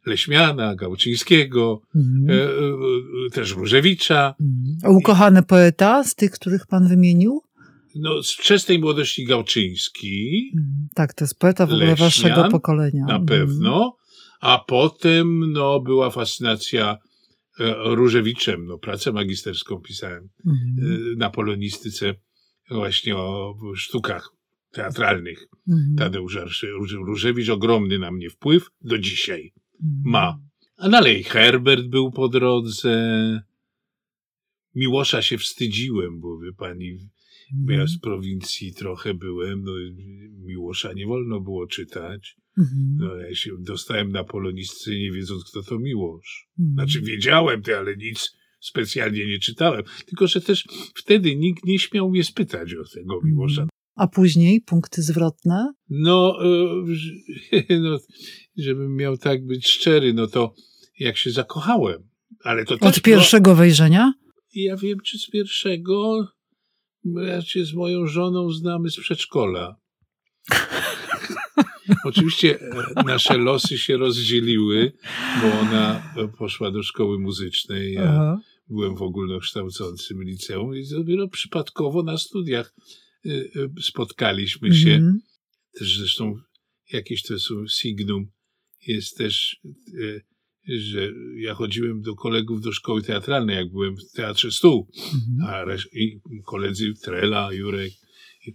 Leśmiana, 0.05 0.75
Gałczyńskiego, 0.75 1.81
Mhm. 1.95 2.39
e, 3.27 3.29
też 3.31 3.51
Różewicza. 3.55 4.35
Mhm. 4.41 4.77
A 4.83 4.89
ukochany 4.89 5.43
poeta 5.43 6.03
z 6.03 6.15
tych, 6.15 6.31
których 6.31 6.67
pan 6.67 6.87
wymienił? 6.87 7.41
No, 7.95 8.23
z 8.23 8.31
wczesnej 8.31 8.79
młodości 8.79 9.25
Gałczyński, 9.25 10.51
Mhm. 10.57 10.87
Tak, 10.95 11.13
to 11.13 11.23
jest 11.25 11.39
poeta 11.39 11.65
w 11.65 11.69
ogóle 11.69 11.85
Leśnian, 11.85 12.07
waszego 12.07 12.49
pokolenia. 12.49 13.05
Na 13.05 13.15
Mhm. 13.15 13.25
pewno. 13.25 13.95
A 14.41 14.59
potem 14.67 15.51
no, 15.51 15.79
była 15.79 16.09
fascynacja 16.09 16.97
e, 17.59 17.73
Różewiczem. 17.95 18.65
No, 18.65 18.77
pracę 18.77 19.11
magisterską 19.11 19.81
pisałem 19.81 20.29
Mhm. 20.45 20.75
e, 21.13 21.15
na 21.15 21.29
polonistyce 21.29 22.15
właśnie 22.71 23.17
o 23.17 23.55
sztukach 23.75 24.29
teatralnych. 24.71 25.47
Mhm. 25.69 25.95
Tadeusz 25.97 26.37
Różewicz 27.05 27.49
ogromny 27.49 27.99
na 27.99 28.11
mnie 28.11 28.29
wpływ 28.29 28.67
do 28.81 28.97
dzisiaj 28.97 29.53
Mhm. 29.83 30.01
ma. 30.05 30.39
A 30.77 30.89
dalej 30.89 31.23
Herbert 31.23 31.87
był 31.87 32.11
po 32.11 32.27
drodze. 32.29 33.43
Miłosza 34.75 35.21
się 35.21 35.37
wstydziłem, 35.37 36.19
bo 36.19 36.39
wie 36.39 36.53
pani, 36.53 36.97
bo 37.53 37.71
ja 37.71 37.87
z 37.87 37.99
prowincji 37.99 38.73
trochę 38.73 39.13
byłem, 39.13 39.63
no 39.63 39.71
Miłosza 40.45 40.93
nie 40.93 41.07
wolno 41.07 41.39
było 41.41 41.67
czytać. 41.67 42.35
Mhm. 42.57 42.97
No, 42.99 43.15
ja 43.15 43.35
się 43.35 43.51
dostałem 43.59 44.11
na 44.11 44.23
polonistce, 44.23 44.91
nie 44.91 45.11
wiedząc, 45.11 45.43
kto 45.51 45.63
to 45.63 45.79
Miłosz. 45.79 46.49
Mhm. 46.59 46.73
Znaczy, 46.73 47.01
wiedziałem 47.05 47.61
ty, 47.61 47.77
ale 47.77 47.97
nic 47.97 48.31
specjalnie 48.59 49.27
nie 49.27 49.39
czytałem. 49.39 49.83
Tylko, 50.05 50.27
że 50.27 50.41
też 50.41 50.67
wtedy 50.95 51.35
nikt 51.35 51.65
nie 51.65 51.79
śmiał 51.79 52.09
mnie 52.09 52.23
spytać 52.23 52.73
o 52.73 52.83
tego 52.93 53.19
Miłosza. 53.23 53.67
A 53.95 54.07
później 54.07 54.61
punkty 54.61 55.01
zwrotne? 55.01 55.73
No, 55.89 56.37
e, 57.69 57.79
no, 57.83 57.99
żebym 58.57 58.95
miał 58.95 59.17
tak 59.17 59.45
być 59.45 59.67
szczery, 59.67 60.13
no 60.13 60.27
to 60.27 60.53
jak 60.99 61.17
się 61.17 61.31
zakochałem. 61.31 62.09
Ale 62.43 62.65
to 62.65 62.77
też 62.77 62.97
Od 62.97 63.01
pierwszego 63.01 63.55
wejrzenia? 63.55 64.13
Ja 64.53 64.77
wiem, 64.77 64.99
czy 65.05 65.19
z 65.19 65.29
pierwszego. 65.29 66.27
Ja 67.27 67.41
się 67.41 67.65
z 67.65 67.73
moją 67.73 68.07
żoną 68.07 68.51
znamy 68.51 68.89
z 68.89 68.99
przedszkola. 68.99 69.75
Oczywiście 72.05 72.59
e, 72.59 73.03
nasze 73.03 73.37
losy 73.37 73.77
się 73.77 73.97
rozdzieliły, 73.97 74.91
bo 75.41 75.59
ona 75.59 76.13
poszła 76.37 76.71
do 76.71 76.83
szkoły 76.83 77.19
muzycznej. 77.19 77.93
Ja 77.93 78.03
Aha. 78.03 78.39
byłem 78.69 78.95
w 78.95 79.01
ogólnokształcącym 79.01 80.23
liceum 80.23 80.75
i 80.75 80.87
dopiero 80.87 81.27
przypadkowo 81.27 82.03
na 82.03 82.17
studiach 82.17 82.73
e, 83.25 83.29
e, 83.29 83.41
spotkaliśmy 83.81 84.75
się. 84.75 84.91
Mhm. 84.91 85.19
Też 85.79 85.97
zresztą 85.97 86.35
jakieś 86.93 87.23
to 87.23 87.39
są 87.39 87.67
signum. 87.67 88.27
Jest 88.87 89.17
też, 89.17 89.61
że 90.67 91.11
ja 91.35 91.53
chodziłem 91.53 92.01
do 92.01 92.15
kolegów 92.15 92.61
do 92.61 92.71
szkoły 92.71 93.01
teatralnej, 93.01 93.55
jak 93.55 93.71
byłem 93.71 93.95
w 93.95 94.11
Teatrze 94.15 94.51
Stół. 94.51 94.91
Mhm. 95.13 95.49
A 95.49 96.41
koledzy 96.45 96.93
Trela, 97.03 97.53
Jurek, 97.53 97.93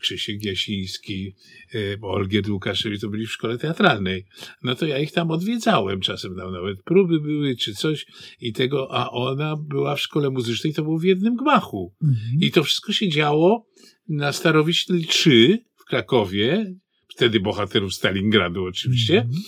Krzysiek 0.00 0.44
Jasiński, 0.44 1.34
e, 1.74 2.00
Olgierd 2.02 2.48
Łukaszewicz 2.48 3.00
to 3.00 3.08
byli 3.08 3.26
w 3.26 3.32
szkole 3.32 3.58
teatralnej. 3.58 4.26
No 4.62 4.74
to 4.74 4.86
ja 4.86 4.98
ich 4.98 5.12
tam 5.12 5.30
odwiedzałem, 5.30 6.00
czasem 6.00 6.36
tam 6.36 6.52
nawet 6.52 6.82
próby 6.82 7.20
były, 7.20 7.56
czy 7.56 7.74
coś 7.74 8.06
i 8.40 8.52
tego, 8.52 8.88
a 8.94 9.10
ona 9.10 9.56
była 9.56 9.96
w 9.96 10.00
szkole 10.00 10.30
muzycznej, 10.30 10.74
to 10.74 10.82
było 10.82 10.98
w 10.98 11.04
jednym 11.04 11.36
gmachu. 11.36 11.94
Mhm. 12.02 12.40
I 12.40 12.50
to 12.50 12.62
wszystko 12.62 12.92
się 12.92 13.08
działo 13.08 13.66
na 14.08 14.32
Starowiśnej 14.32 15.04
3 15.04 15.58
w 15.76 15.84
Krakowie, 15.84 16.74
wtedy 17.08 17.40
bohaterów 17.40 17.94
Stalingradu 17.94 18.64
oczywiście, 18.64 19.16
Mhm. 19.18 19.42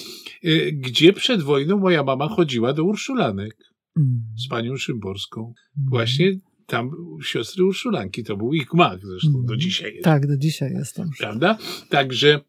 e, 0.45 0.73
gdzie 0.73 1.12
przed 1.12 1.42
wojną 1.42 1.78
moja 1.78 2.02
mama 2.02 2.28
chodziła 2.28 2.73
do 2.73 2.85
Urszulanek 2.85 3.57
Mhm. 3.97 4.21
z 4.45 4.49
panią 4.49 4.76
Szymborską. 4.76 5.54
Właśnie 5.90 6.33
tam 6.69 6.91
siostry 7.25 7.65
Urszulanki, 7.65 8.25
to 8.25 8.37
był 8.37 8.55
ich 8.55 8.67
gmach 8.67 9.01
zresztą, 9.07 9.33
do 9.33 9.39
Mhm. 9.39 9.61
dzisiaj 9.61 9.93
jest, 9.95 10.05
Tak, 10.05 10.27
do 10.27 10.37
dzisiaj 10.37 10.73
jestem. 10.73 11.11
prawda? 11.19 11.59
Także 11.91 12.41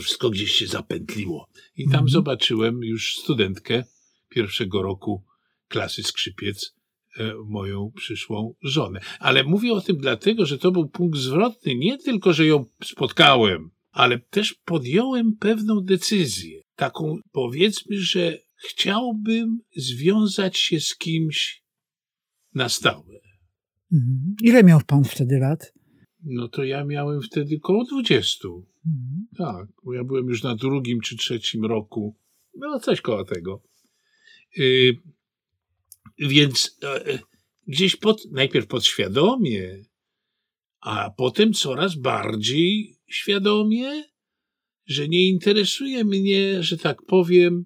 wszystko 0.00 0.30
gdzieś 0.30 0.52
się 0.52 0.66
zapętliło. 0.66 1.48
I 1.76 1.84
tam 1.84 1.92
Mhm. 1.92 2.08
zobaczyłem 2.08 2.82
już 2.82 3.16
studentkę 3.16 3.84
pierwszego 4.28 4.82
roku 4.82 5.24
klasy 5.68 6.02
skrzypiec 6.02 6.74
e, 7.18 7.32
moją 7.44 7.92
przyszłą 7.96 8.54
żonę. 8.62 9.00
Ale 9.20 9.44
mówię 9.44 9.72
o 9.72 9.80
tym 9.80 9.96
dlatego, 9.96 10.46
że 10.46 10.58
to 10.58 10.72
był 10.72 10.88
punkt 10.88 11.18
zwrotny. 11.18 11.74
Nie 11.74 11.98
tylko, 11.98 12.32
że 12.32 12.46
ją 12.46 12.64
spotkałem, 12.84 13.70
ale 13.90 14.18
też 14.18 14.54
podjąłem 14.54 15.36
pewną 15.36 15.80
decyzję. 15.80 16.62
Taką, 16.76 17.18
powiedzmy, 17.32 17.96
że 18.00 18.38
chciałbym 18.56 19.58
związać 19.76 20.58
się 20.58 20.80
z 20.80 20.96
kimś 20.96 21.62
na 22.54 22.68
stałe. 22.68 23.16
Mhm. 23.96 24.36
Ile 24.42 24.64
miał 24.64 24.80
pan 24.86 25.04
wtedy 25.04 25.38
lat? 25.38 25.72
No 26.22 26.48
to 26.48 26.64
ja 26.64 26.84
miałem 26.84 27.22
wtedy 27.22 27.58
koło 27.58 27.84
20. 27.84 28.48
Mhm. 28.48 29.26
Tak, 29.36 29.68
bo 29.84 29.92
ja 29.94 30.04
byłem 30.04 30.26
już 30.26 30.42
na 30.42 30.56
drugim 30.56 31.00
czy 31.00 31.16
trzecim 31.16 31.64
roku. 31.64 32.16
No, 32.54 32.80
coś 32.80 33.00
koło 33.00 33.24
tego. 33.24 33.62
Y, 34.58 34.96
więc 36.18 36.78
e, 36.82 37.18
gdzieś 37.66 37.96
pod, 37.96 38.32
najpierw 38.32 38.66
podświadomie, 38.66 39.84
a 40.80 41.10
potem 41.10 41.52
coraz 41.52 41.94
bardziej 41.94 42.96
świadomie, 43.06 44.04
że 44.86 45.08
nie 45.08 45.28
interesuje 45.28 46.04
mnie, 46.04 46.62
że 46.62 46.78
tak 46.78 47.02
powiem, 47.02 47.64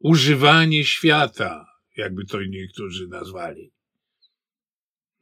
używanie 0.00 0.84
świata, 0.84 1.66
jakby 1.96 2.24
to 2.24 2.42
niektórzy 2.42 3.08
nazwali. 3.08 3.73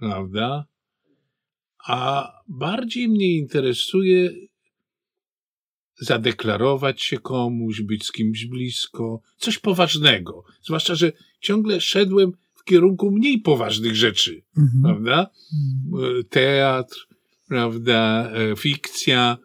Prawda? 0.03 0.67
A 1.87 2.29
bardziej 2.49 3.09
mnie 3.09 3.33
interesuje 3.37 4.31
zadeklarować 5.99 7.03
się 7.03 7.19
komuś, 7.19 7.81
być 7.83 8.07
z 8.07 8.13
kimś 8.13 8.47
blisko, 8.47 9.21
coś 9.37 9.59
poważnego. 9.59 10.45
Zwłaszcza, 10.63 10.95
że 10.95 11.13
ciągle 11.41 11.81
szedłem 11.81 12.33
w 12.55 12.65
kierunku 12.65 13.11
mniej 13.11 13.39
poważnych 13.41 13.97
rzeczy, 13.97 14.43
Mhm. 14.57 14.83
prawda? 14.83 15.31
Mhm. 15.87 16.21
E, 16.21 16.25
Teatr, 16.25 17.09
prawda? 17.49 18.31
E, 18.33 18.57
Fikcja, 18.57 19.39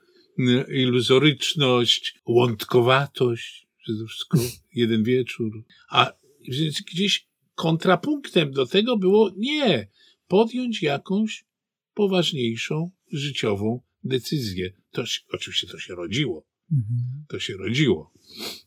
iluzoryczność, 0.74 2.20
łądkowatość, 2.26 3.68
przede 3.84 4.06
wszystkim 4.06 4.40
jeden 4.82 5.04
wieczór. 5.04 5.64
A 5.90 6.14
więc 6.50 6.82
gdzieś 6.82 7.28
kontrapunktem 7.56 8.52
do 8.52 8.66
tego 8.66 8.98
było 8.98 9.32
nie, 9.38 9.88
podjąć 10.28 10.82
jakąś 10.82 11.46
poważniejszą 11.94 12.92
życiową 13.12 13.82
decyzję. 14.04 14.74
To 14.92 15.04
oczywiście 15.34 15.68
to 15.68 15.80
się 15.80 15.96
rodziło 15.96 16.48
Mhm. 16.72 17.26
to 17.28 17.40
się 17.40 17.54
rodziło. 17.58 18.14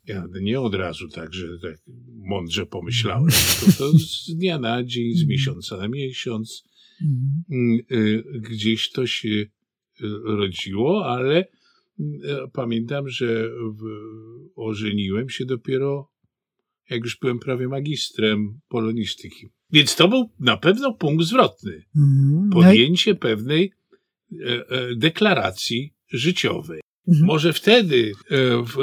Ja 0.07 0.27
nie 0.41 0.61
od 0.61 0.75
razu 0.75 1.09
tak, 1.09 1.35
że 1.35 1.59
tak 1.63 1.77
mądrze 2.17 2.67
pomyślałem. 2.67 3.31
To, 3.61 3.73
to 3.79 3.99
z 3.99 4.35
dnia 4.35 4.59
na 4.59 4.85
dzień, 4.85 5.15
z 5.15 5.27
miesiąca 5.27 5.77
na 5.77 5.89
miesiąc. 5.89 6.65
Mhm. 7.03 7.43
Mm, 7.51 7.81
y, 7.91 8.41
Gdzieś 8.41 8.91
to 8.91 9.07
się 9.07 9.29
y, 9.29 9.49
rodziło, 10.25 11.07
ale 11.07 11.49
mm, 12.01 12.21
pamiętam, 12.53 13.09
że 13.09 13.49
w, 13.51 13.83
ożeniłem 14.57 15.29
się 15.29 15.45
dopiero 15.45 16.11
jak 16.91 17.05
już 17.05 17.19
byłem 17.19 17.39
prawie 17.39 17.69
magistrem 17.69 18.61
polonistyki. 18.69 19.49
Więc 19.73 19.97
to 19.97 20.09
był 20.09 20.31
na 20.41 20.57
pewno 20.57 20.95
punkt 20.95 21.25
zwrotny. 21.25 21.73
Mhm. 21.97 22.49
No 22.49 22.61
i- 22.61 22.65
Podjęcie 22.65 23.15
pewnej 23.15 23.73
e, 24.33 24.47
e, 24.69 24.95
deklaracji 24.97 25.95
życiowej. 26.13 26.81
Mhm. 27.09 27.27
Może 27.27 27.53
wtedy 27.53 28.13
e, 28.31 28.37
w, 28.63 28.75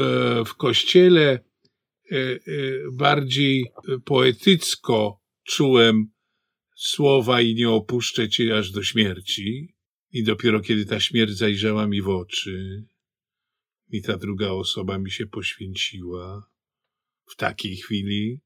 w 0.50 0.56
kościele 0.56 1.40
bardziej 2.94 3.66
poetycko 4.06 5.20
czułem 5.44 6.06
słowa 6.76 7.42
i 7.42 7.56
nie 7.56 7.70
opuszczę 7.70 8.30
cię 8.30 8.58
aż 8.58 8.72
do 8.72 8.84
śmierci. 8.84 9.76
I 10.12 10.24
dopiero 10.24 10.60
kiedy 10.62 10.86
ta 10.86 11.00
śmierć 11.00 11.32
zajrzała 11.38 11.88
mi 11.88 12.02
w 12.02 12.10
oczy 12.10 12.86
i 13.92 14.02
ta 14.02 14.18
druga 14.18 14.50
osoba 14.50 14.98
mi 14.98 15.12
się 15.12 15.26
poświęciła 15.28 16.50
w 17.26 17.36
takiej 17.36 17.76
chwili, 17.76 18.40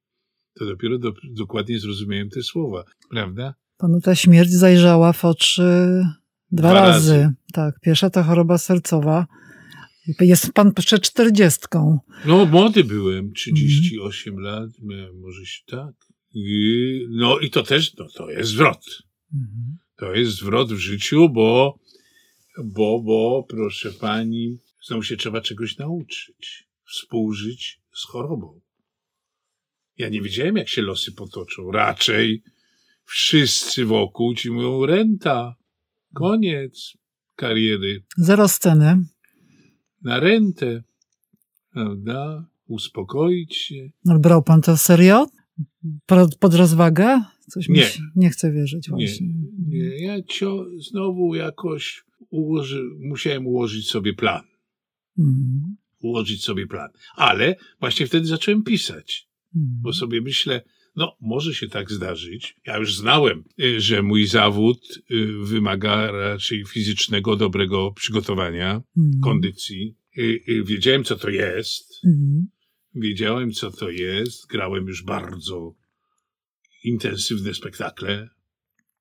to 0.59 0.65
dopiero 0.65 0.97
do, 0.97 1.13
dokładnie 1.23 1.79
zrozumiałem 1.79 2.29
te 2.29 2.43
słowa, 2.43 2.83
prawda? 3.09 3.53
Panu 3.77 4.01
ta 4.01 4.15
śmierć 4.15 4.49
zajrzała 4.49 5.13
w 5.13 5.25
oczy 5.25 5.63
dwa, 6.51 6.69
Dwa 6.69 6.73
razy. 6.73 7.13
razy. 7.13 7.33
Tak, 7.53 7.79
pierwsza 7.79 8.09
to 8.09 8.23
choroba 8.23 8.57
sercowa. 8.57 9.27
Jest 10.19 10.53
pan 10.53 10.73
przed 10.73 11.01
czterdziestką. 11.01 11.99
No, 12.25 12.45
młody 12.45 12.83
byłem, 12.83 13.33
38 13.33 14.39
lat, 14.39 14.69
miałem 14.81 15.19
może 15.19 15.45
się 15.45 15.61
tak. 15.67 15.95
I, 16.33 17.07
no 17.09 17.39
i 17.39 17.49
to 17.49 17.63
też, 17.63 17.95
no 17.97 18.07
to 18.15 18.29
jest 18.29 18.49
zwrot. 18.49 18.85
Mhm. 19.33 19.77
To 19.97 20.13
jest 20.13 20.31
zwrot 20.31 20.73
w 20.73 20.77
życiu, 20.77 21.29
bo, 21.29 21.79
bo, 22.63 22.99
bo, 23.01 23.45
proszę 23.49 23.91
pani, 23.91 24.57
znowu 24.87 25.03
się 25.03 25.17
trzeba 25.17 25.41
czegoś 25.41 25.77
nauczyć. 25.77 26.67
Współżyć 26.85 27.79
z 27.93 28.05
chorobą. 28.05 28.59
Ja 29.97 30.09
nie 30.09 30.21
wiedziałem, 30.21 30.57
jak 30.57 30.69
się 30.69 30.81
losy 30.81 31.11
potoczą. 31.11 31.71
Raczej 31.71 32.43
wszyscy 33.05 33.85
wokół 33.85 34.35
ci 34.35 34.51
mówią 34.51 34.85
renta, 34.85 35.55
koniec 36.13 36.97
kariery, 37.35 38.03
Zero 38.17 38.47
sceny. 38.47 39.05
na 40.01 40.19
rentę, 40.19 40.83
prawda? 41.73 42.45
Uspokoić 42.67 43.55
się. 43.55 43.89
No, 44.05 44.19
brał 44.19 44.43
pan 44.43 44.61
to 44.61 44.77
serio? 44.77 45.27
Pod, 46.39 46.53
rozwagę? 46.53 47.21
Coś 47.49 47.69
mi 47.69 47.77
Nie. 47.77 47.83
się, 47.85 48.01
nie 48.15 48.29
chcę 48.29 48.51
wierzyć 48.51 48.87
Nie, 48.87 48.91
właśnie. 48.91 49.27
nie, 49.67 50.05
ja 50.05 50.23
cio, 50.23 50.65
znowu 50.89 51.35
jakoś 51.35 52.03
ułoży, 52.29 52.83
musiałem 52.99 53.47
ułożyć 53.47 53.87
sobie 53.89 54.13
plan. 54.13 54.41
Mhm. 55.19 55.75
Ułożyć 56.01 56.43
sobie 56.43 56.67
plan. 56.67 56.89
Ale 57.15 57.55
właśnie 57.79 58.07
wtedy 58.07 58.25
zacząłem 58.27 58.63
pisać, 58.63 59.27
Mhm. 59.55 59.79
bo 59.81 59.93
sobie 59.93 60.21
myślę, 60.21 60.61
no 60.95 61.17
może 61.21 61.53
się 61.53 61.67
tak 61.67 61.91
zdarzyć. 61.91 62.55
Ja 62.65 62.77
już 62.77 62.95
znałem, 62.95 63.43
y, 63.63 63.81
że 63.81 64.01
mój 64.01 64.27
zawód 64.27 64.79
y, 65.11 65.27
wymaga 65.43 66.11
raczej 66.11 66.65
fizycznego, 66.65 67.35
dobrego 67.35 67.91
przygotowania, 67.91 68.81
Mhm. 68.97 69.21
kondycji. 69.23 69.95
Y, 70.17 70.63
Wiedziałem, 70.65 71.03
co 71.03 71.15
to 71.15 71.29
jest. 71.29 71.99
Mhm. 72.05 72.47
Wiedziałem, 72.95 73.51
co 73.51 73.71
to 73.71 73.89
jest. 73.89 74.47
Grałem 74.47 74.87
już 74.87 75.03
bardzo 75.03 75.75
intensywne 76.83 77.53
spektakle, 77.53 78.29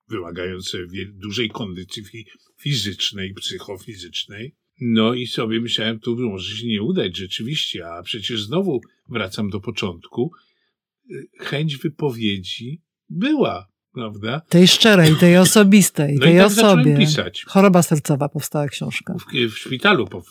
wymagające 0.09 0.79
dużej 1.15 1.49
kondycji 1.51 2.05
fi- 2.05 2.27
fizycznej, 2.61 3.35
psychofizycznej. 3.35 4.57
No 4.81 5.15
i 5.15 5.27
sobie 5.27 5.61
myślałem, 5.61 6.01
tu 6.01 6.17
może 6.17 6.57
się 6.57 6.67
nie 6.67 6.83
udać 6.83 7.17
rzeczywiście, 7.17 7.89
a 7.89 8.03
przecież 8.03 8.43
znowu 8.43 8.81
wracam 9.09 9.51
do 9.51 9.61
początku. 9.61 10.33
Y, 11.11 11.29
Chęć 11.39 11.77
wypowiedzi 11.77 12.83
była, 13.09 13.67
prawda? 13.95 14.41
Tej 14.49 14.69
szczerej, 14.69 15.17
tej 15.17 15.37
osobistej, 15.47 16.15
No 16.15 16.21
tej 16.25 16.35
i 16.35 16.39
tak 16.39 16.47
osobie. 16.47 16.97
pisać. 16.97 17.45
Choroba 17.47 17.83
sercowa 17.83 18.29
powstała 18.29 18.69
książka. 18.69 19.15
W, 19.15 19.53
w 19.53 19.59
szpitalu 19.59 20.07
po, 20.07 20.23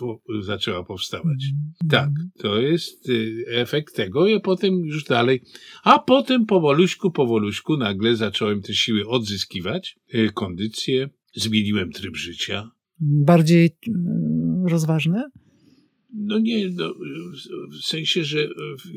zaczęła 0.42 0.84
powstawać. 0.84 1.44
Mhm. 1.54 1.74
Tak, 1.90 2.10
to 2.40 2.60
jest 2.60 3.10
y, 3.10 3.44
efekt 3.48 3.96
tego 3.96 4.28
i 4.28 4.40
potem 4.42 4.86
już 4.86 5.04
dalej. 5.04 5.42
A 5.84 6.00
potem 6.00 6.46
powoluśku, 6.46 7.12
powoluśku 7.12 7.78
nagle 7.78 8.16
zacząłem 8.16 8.62
te 8.62 8.74
siły 8.74 9.08
odzyskiwać, 9.08 9.96
y, 10.14 10.32
kondycję, 10.34 11.10
zmieniłem 11.34 11.92
tryb 11.92 12.16
życia. 12.16 12.72
Bardziej 13.00 13.70
mm, 13.88 14.68
rozważny? 14.68 15.24
No 16.14 16.40
nie, 16.40 16.70
no, 16.70 16.94
w- 17.72 17.86
sensie, 17.86 18.24
że 18.24 18.40
y, 18.40 18.50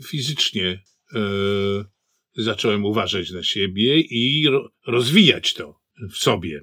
fizycznie 0.07 0.83
y, 1.15 2.43
zacząłem 2.43 2.85
uważać 2.85 3.31
na 3.31 3.43
siebie 3.43 4.01
i 4.01 4.49
ro, 4.49 4.71
rozwijać 4.87 5.55
to 5.55 5.81
w 6.13 6.17
sobie. 6.17 6.61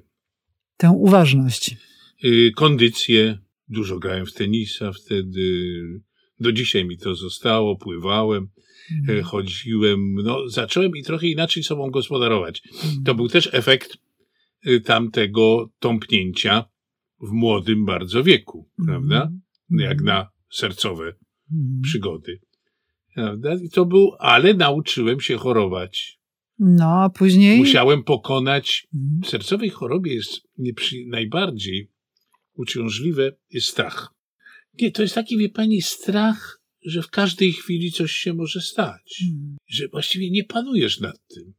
Tę 0.76 0.90
uważność. 0.90 1.76
Y, 2.24 2.52
kondycję, 2.56 3.38
dużo 3.68 3.98
grałem 3.98 4.26
w 4.26 4.32
tenisa 4.32 4.92
wtedy, 4.92 5.42
do 6.40 6.52
dzisiaj 6.52 6.84
mi 6.84 6.98
to 6.98 7.14
zostało, 7.14 7.76
pływałem. 7.76 8.48
e, 9.08 9.22
chodziłem, 9.22 10.14
no 10.14 10.48
zacząłem 10.48 10.96
i 10.96 11.02
trochę 11.02 11.26
inaczej 11.26 11.62
sobą 11.62 11.90
gospodarować. 11.90 12.62
To 13.04 13.14
był 13.14 13.28
też 13.28 13.48
efekt 13.52 13.96
y, 14.66 14.80
tamtego 14.80 15.70
tąpnięcia 15.78 16.64
w 17.20 17.32
młodym 17.32 17.84
bardzo 17.86 18.24
wieku, 18.24 18.68
prawda? 18.86 19.16
Mhm. 19.22 19.40
Jak 19.70 20.00
na 20.02 20.30
sercowe 20.52 21.12
Mhm. 21.52 21.80
przygody. 21.82 22.40
Prawda? 23.14 23.54
I 23.54 23.70
to 23.70 23.84
był, 23.84 24.12
ale 24.18 24.54
nauczyłem 24.54 25.20
się 25.20 25.36
chorować. 25.36 26.20
No, 26.58 27.02
a 27.02 27.10
później. 27.10 27.58
Musiałem 27.58 28.04
pokonać, 28.04 28.86
Mhm. 28.94 29.22
w 29.22 29.28
sercowej 29.28 29.70
chorobie 29.70 30.14
jest 30.14 30.40
nieprzy, 30.58 30.96
najbardziej 31.06 31.90
uciążliwe 32.54 33.32
jest 33.50 33.66
strach. 33.66 34.14
Nie, 34.80 34.90
to 34.90 35.02
jest 35.02 35.14
taki, 35.14 35.38
wie 35.38 35.48
pani, 35.48 35.82
strach, 35.82 36.62
że 36.84 37.02
w 37.02 37.10
każdej 37.10 37.52
chwili 37.52 37.92
coś 37.92 38.12
się 38.12 38.34
może 38.34 38.60
stać. 38.60 39.24
Że 39.66 39.88
właściwie 39.88 40.30
nie 40.30 40.44
panujesz 40.44 41.00
nad 41.00 41.26
tym. 41.26 41.54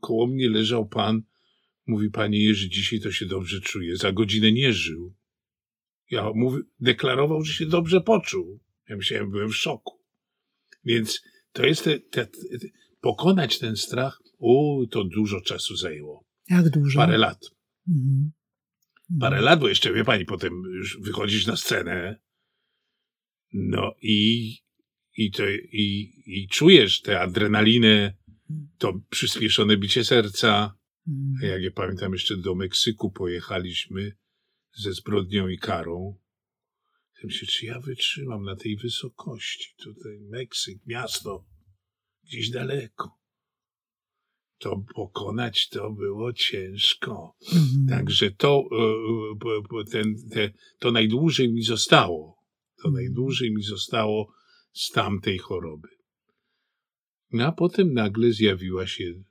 koło 0.00 0.26
mnie 0.26 0.48
leżał 0.50 0.88
pan, 0.88 1.22
mówi, 1.92 2.10
panie 2.10 2.44
Jerzy, 2.44 2.68
dzisiaj 2.68 3.00
to 3.00 3.12
się 3.12 3.26
dobrze 3.26 3.60
czuje. 3.60 3.96
Za 3.96 4.12
godzinę 4.12 4.52
nie 4.52 4.72
żył. 4.72 5.14
Ja 6.10 6.30
mówi, 6.34 6.62
deklarował, 6.80 7.44
że 7.44 7.52
się 7.52 7.66
dobrze 7.66 8.00
poczuł. 8.00 8.60
Ja 8.88 8.96
myślałem, 8.96 9.30
byłem 9.30 9.48
w 9.48 9.56
szoku. 9.56 9.98
Więc 10.84 11.22
to 11.52 11.66
jest 11.66 11.84
te, 11.84 12.00
te, 12.00 12.26
te, 12.26 12.32
pokonać 13.00 13.58
ten 13.58 13.76
strach, 13.76 14.22
u, 14.38 14.86
to 14.86 15.04
dużo 15.04 15.40
czasu 15.40 15.76
zajęło. 15.76 16.24
Jak 16.50 16.70
dużo? 16.70 16.98
Parę 16.98 17.18
lat. 17.18 17.38
Mhm. 17.88 18.32
Parę 19.20 19.40
lat, 19.40 19.60
bo 19.60 19.68
jeszcze, 19.68 19.92
wie 19.92 20.04
pani, 20.04 20.24
potem 20.24 20.62
już 20.74 20.98
wychodzisz 21.00 21.46
na 21.46 21.56
scenę, 21.56 22.20
no 23.52 23.94
i, 24.02 24.56
i, 25.16 25.30
to, 25.30 25.48
i, 25.72 26.12
i 26.26 26.48
czujesz 26.48 27.00
tę 27.00 27.20
adrenalinę, 27.20 28.14
to 28.78 29.00
przyspieszone 29.10 29.76
bicie 29.76 30.04
serca. 30.04 30.74
Mhm. 31.08 31.50
Jak 31.50 31.62
ja 31.62 31.70
pamiętam, 31.70 32.12
jeszcze 32.12 32.36
do 32.36 32.54
Meksyku 32.54 33.10
pojechaliśmy 33.10 34.16
ze 34.74 34.92
zbrodnią 34.92 35.48
i 35.48 35.58
karą. 35.58 36.18
Myślę, 37.24 37.48
czy 37.48 37.66
ja 37.66 37.80
wytrzymam 37.80 38.44
na 38.44 38.56
tej 38.56 38.76
wysokości. 38.76 39.74
Tutaj 39.76 40.20
Meksyk, 40.20 40.78
miasto, 40.86 41.46
gdzieś 42.24 42.50
daleko. 42.50 43.18
To 44.58 44.84
pokonać 44.94 45.68
to 45.68 45.90
było 45.90 46.32
ciężko. 46.32 47.36
Mhm. 47.52 47.86
Także 47.88 48.30
to, 48.30 48.64
e, 48.72 49.34
bo 49.70 49.84
ten, 49.84 50.14
te, 50.30 50.52
to 50.78 50.90
najdłużej 50.90 51.52
mi 51.52 51.62
zostało. 51.62 52.42
To 52.82 52.88
Mhm. 52.88 52.94
najdłużej 52.94 53.52
mi 53.54 53.62
zostało 53.62 54.32
z 54.72 54.90
tamtej 54.90 55.38
choroby. 55.38 55.88
No 57.32 57.46
a 57.46 57.52
potem 57.52 57.92
nagle 57.92 58.32
zjawiła 58.32 58.86
się 58.86 59.22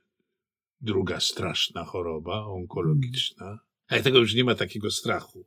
druga 0.82 1.20
straszna 1.20 1.84
choroba 1.84 2.46
onkologiczna. 2.46 3.58
Ale 3.88 4.02
tego 4.02 4.18
już 4.18 4.34
nie 4.34 4.44
ma 4.44 4.54
takiego 4.54 4.90
strachu, 4.90 5.46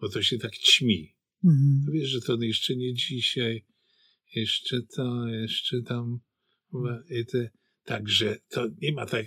bo 0.00 0.08
to 0.08 0.22
się 0.22 0.38
tak 0.38 0.58
ćmi. 0.58 1.14
Mhm. 1.44 1.84
Wiesz, 1.92 2.08
że 2.08 2.20
to 2.20 2.36
jeszcze 2.40 2.76
nie 2.76 2.94
dzisiaj, 2.94 3.64
jeszcze 4.34 4.82
to, 4.96 5.26
jeszcze 5.28 5.82
tam. 5.82 6.20
i 7.10 7.26
te- 7.26 7.50
Także 7.84 8.36
to 8.48 8.66
nie 8.82 8.92
ma 8.92 9.06
tak. 9.06 9.26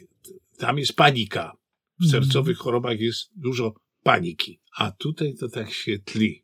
Tam 0.58 0.78
jest 0.78 0.94
panika. 0.96 1.58
W 2.00 2.04
Mhm. 2.04 2.24
sercowych 2.24 2.58
chorobach 2.58 3.00
jest 3.00 3.32
dużo 3.36 3.74
paniki, 4.04 4.60
a 4.78 4.92
tutaj 4.92 5.36
to 5.36 5.50
tak 5.50 5.72
się 5.74 6.00
tli. 6.00 6.44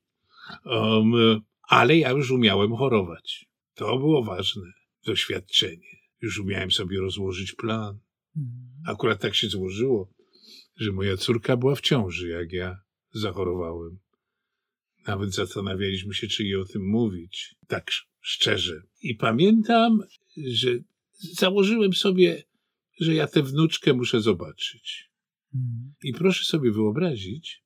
Um, 0.66 1.42
ale 1.68 1.98
ja 1.98 2.12
już 2.12 2.32
umiałem 2.32 2.76
chorować. 2.76 3.46
To 3.74 3.98
było 3.98 4.24
ważne 4.24 4.72
doświadczenie. 5.06 5.98
Już 6.22 6.40
umiałem 6.40 6.72
sobie 6.72 7.00
rozłożyć 7.00 7.52
plan. 7.54 8.00
Mhm. 8.38 8.71
Akurat 8.86 9.22
tak 9.22 9.36
się 9.36 9.48
złożyło, 9.48 10.14
że 10.76 10.92
moja 10.92 11.18
córka 11.18 11.58
była 11.58 11.76
w 11.76 11.82
ciąży, 11.82 12.28
jak 12.30 12.52
ja 12.52 12.78
zachorowałem. 13.14 14.00
Nawet 15.08 15.34
zastanawialiśmy 15.34 16.14
się, 16.14 16.28
czy 16.28 16.44
jej 16.44 16.56
o 16.56 16.66
tym 16.66 16.90
mówić, 16.90 17.56
tak 17.68 17.90
sz- 17.90 18.08
szczerze. 18.22 18.82
I 19.02 19.16
pamiętam, 19.16 20.00
że 20.48 20.80
założyłem 21.34 21.94
sobie, 21.94 22.44
że 23.00 23.14
ja 23.14 23.28
tę 23.28 23.44
wnuczkę 23.44 23.94
muszę 23.94 24.22
zobaczyć. 24.22 25.10
Mhm. 25.56 25.94
I 26.04 26.14
proszę 26.14 26.44
sobie 26.44 26.72
wyobrazić, 26.72 27.64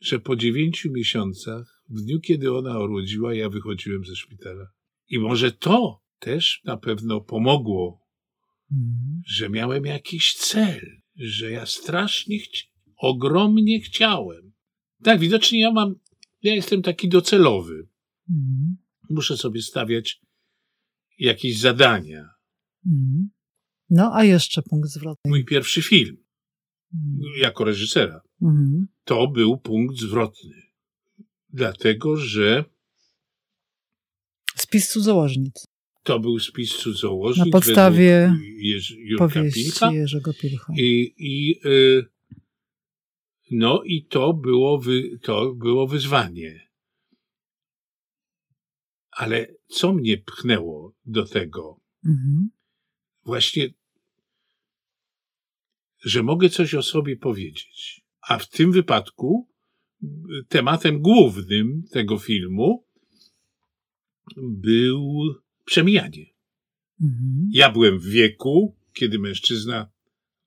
że 0.00 0.18
po 0.18 0.36
dziewięciu 0.36 0.92
miesiącach, 0.92 1.82
w 1.88 2.02
dniu, 2.02 2.20
kiedy 2.20 2.52
ona 2.52 2.78
urodziła, 2.78 3.34
ja 3.34 3.48
wychodziłem 3.48 4.04
ze 4.04 4.16
szpitala. 4.16 4.66
I 5.08 5.18
może 5.18 5.52
to 5.52 6.02
też 6.18 6.60
na 6.64 6.76
pewno 6.76 7.20
pomogło 7.20 8.01
Mhm. 8.72 9.22
że 9.26 9.48
miałem 9.48 9.84
jakiś 9.84 10.34
cel, 10.34 11.00
że 11.16 11.50
ja 11.50 11.66
strasznie, 11.66 12.38
chci- 12.38 12.66
ogromnie 12.96 13.80
chciałem. 13.80 14.52
Tak, 15.02 15.20
widocznie 15.20 15.60
ja 15.60 15.70
mam, 15.70 15.94
ja 16.42 16.54
jestem 16.54 16.82
taki 16.82 17.08
docelowy. 17.08 17.88
Mhm. 18.30 18.76
Muszę 19.10 19.36
sobie 19.36 19.62
stawiać 19.62 20.20
jakieś 21.18 21.58
zadania. 21.58 22.28
Mhm. 22.86 23.30
No, 23.90 24.10
a 24.14 24.24
jeszcze 24.24 24.62
punkt 24.62 24.88
zwrotny. 24.90 25.30
Mój 25.30 25.44
pierwszy 25.44 25.82
film 25.82 26.16
jako 27.40 27.64
reżysera 27.64 28.20
Mhm. 28.42 28.88
to 29.04 29.28
był 29.28 29.56
punkt 29.58 29.96
zwrotny. 29.96 30.62
Dlatego, 31.48 32.16
że 32.16 32.64
Spis 34.56 34.88
cudzołożnic. 34.92 35.64
To 36.02 36.20
był 36.20 36.38
spis 36.38 36.76
cudzołożnic 36.76 37.46
Na 37.46 37.52
podstawie 37.52 38.36
Jerzy, 38.56 38.96
Jurka 38.98 39.28
Powieści 39.28 39.62
Pilcha. 39.62 39.92
Jerzego 39.92 40.32
Pilcha. 40.34 40.72
I, 40.78 41.14
i 41.18 41.60
y, 41.66 42.04
no 43.50 43.82
i 43.82 44.04
to 44.04 44.32
było, 44.32 44.78
wy, 44.78 45.18
to 45.22 45.54
było 45.54 45.86
wyzwanie. 45.86 46.68
Ale 49.10 49.46
co 49.66 49.92
mnie 49.92 50.18
pchnęło 50.18 50.94
do 51.06 51.26
tego? 51.26 51.80
Mhm. 52.06 52.50
Właśnie, 53.24 53.70
że 56.04 56.22
mogę 56.22 56.48
coś 56.48 56.74
o 56.74 56.82
sobie 56.82 57.16
powiedzieć. 57.16 58.04
A 58.28 58.38
w 58.38 58.48
tym 58.48 58.72
wypadku 58.72 59.48
tematem 60.48 61.00
głównym 61.00 61.82
tego 61.90 62.18
filmu 62.18 62.86
był 64.36 65.34
przemijanie. 65.64 66.26
Mhm. 67.00 67.50
Ja 67.52 67.70
byłem 67.70 67.98
w 67.98 68.06
wieku, 68.06 68.76
kiedy 68.92 69.18
mężczyzna 69.18 69.90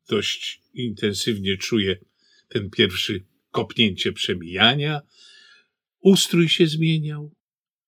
dość 0.09 0.61
intensywnie 0.73 1.57
czuje 1.57 1.99
ten 2.49 2.69
pierwszy 2.69 3.25
kopnięcie 3.51 4.13
przemijania. 4.13 5.01
Ustrój 5.99 6.49
się 6.49 6.67
zmieniał. 6.67 7.35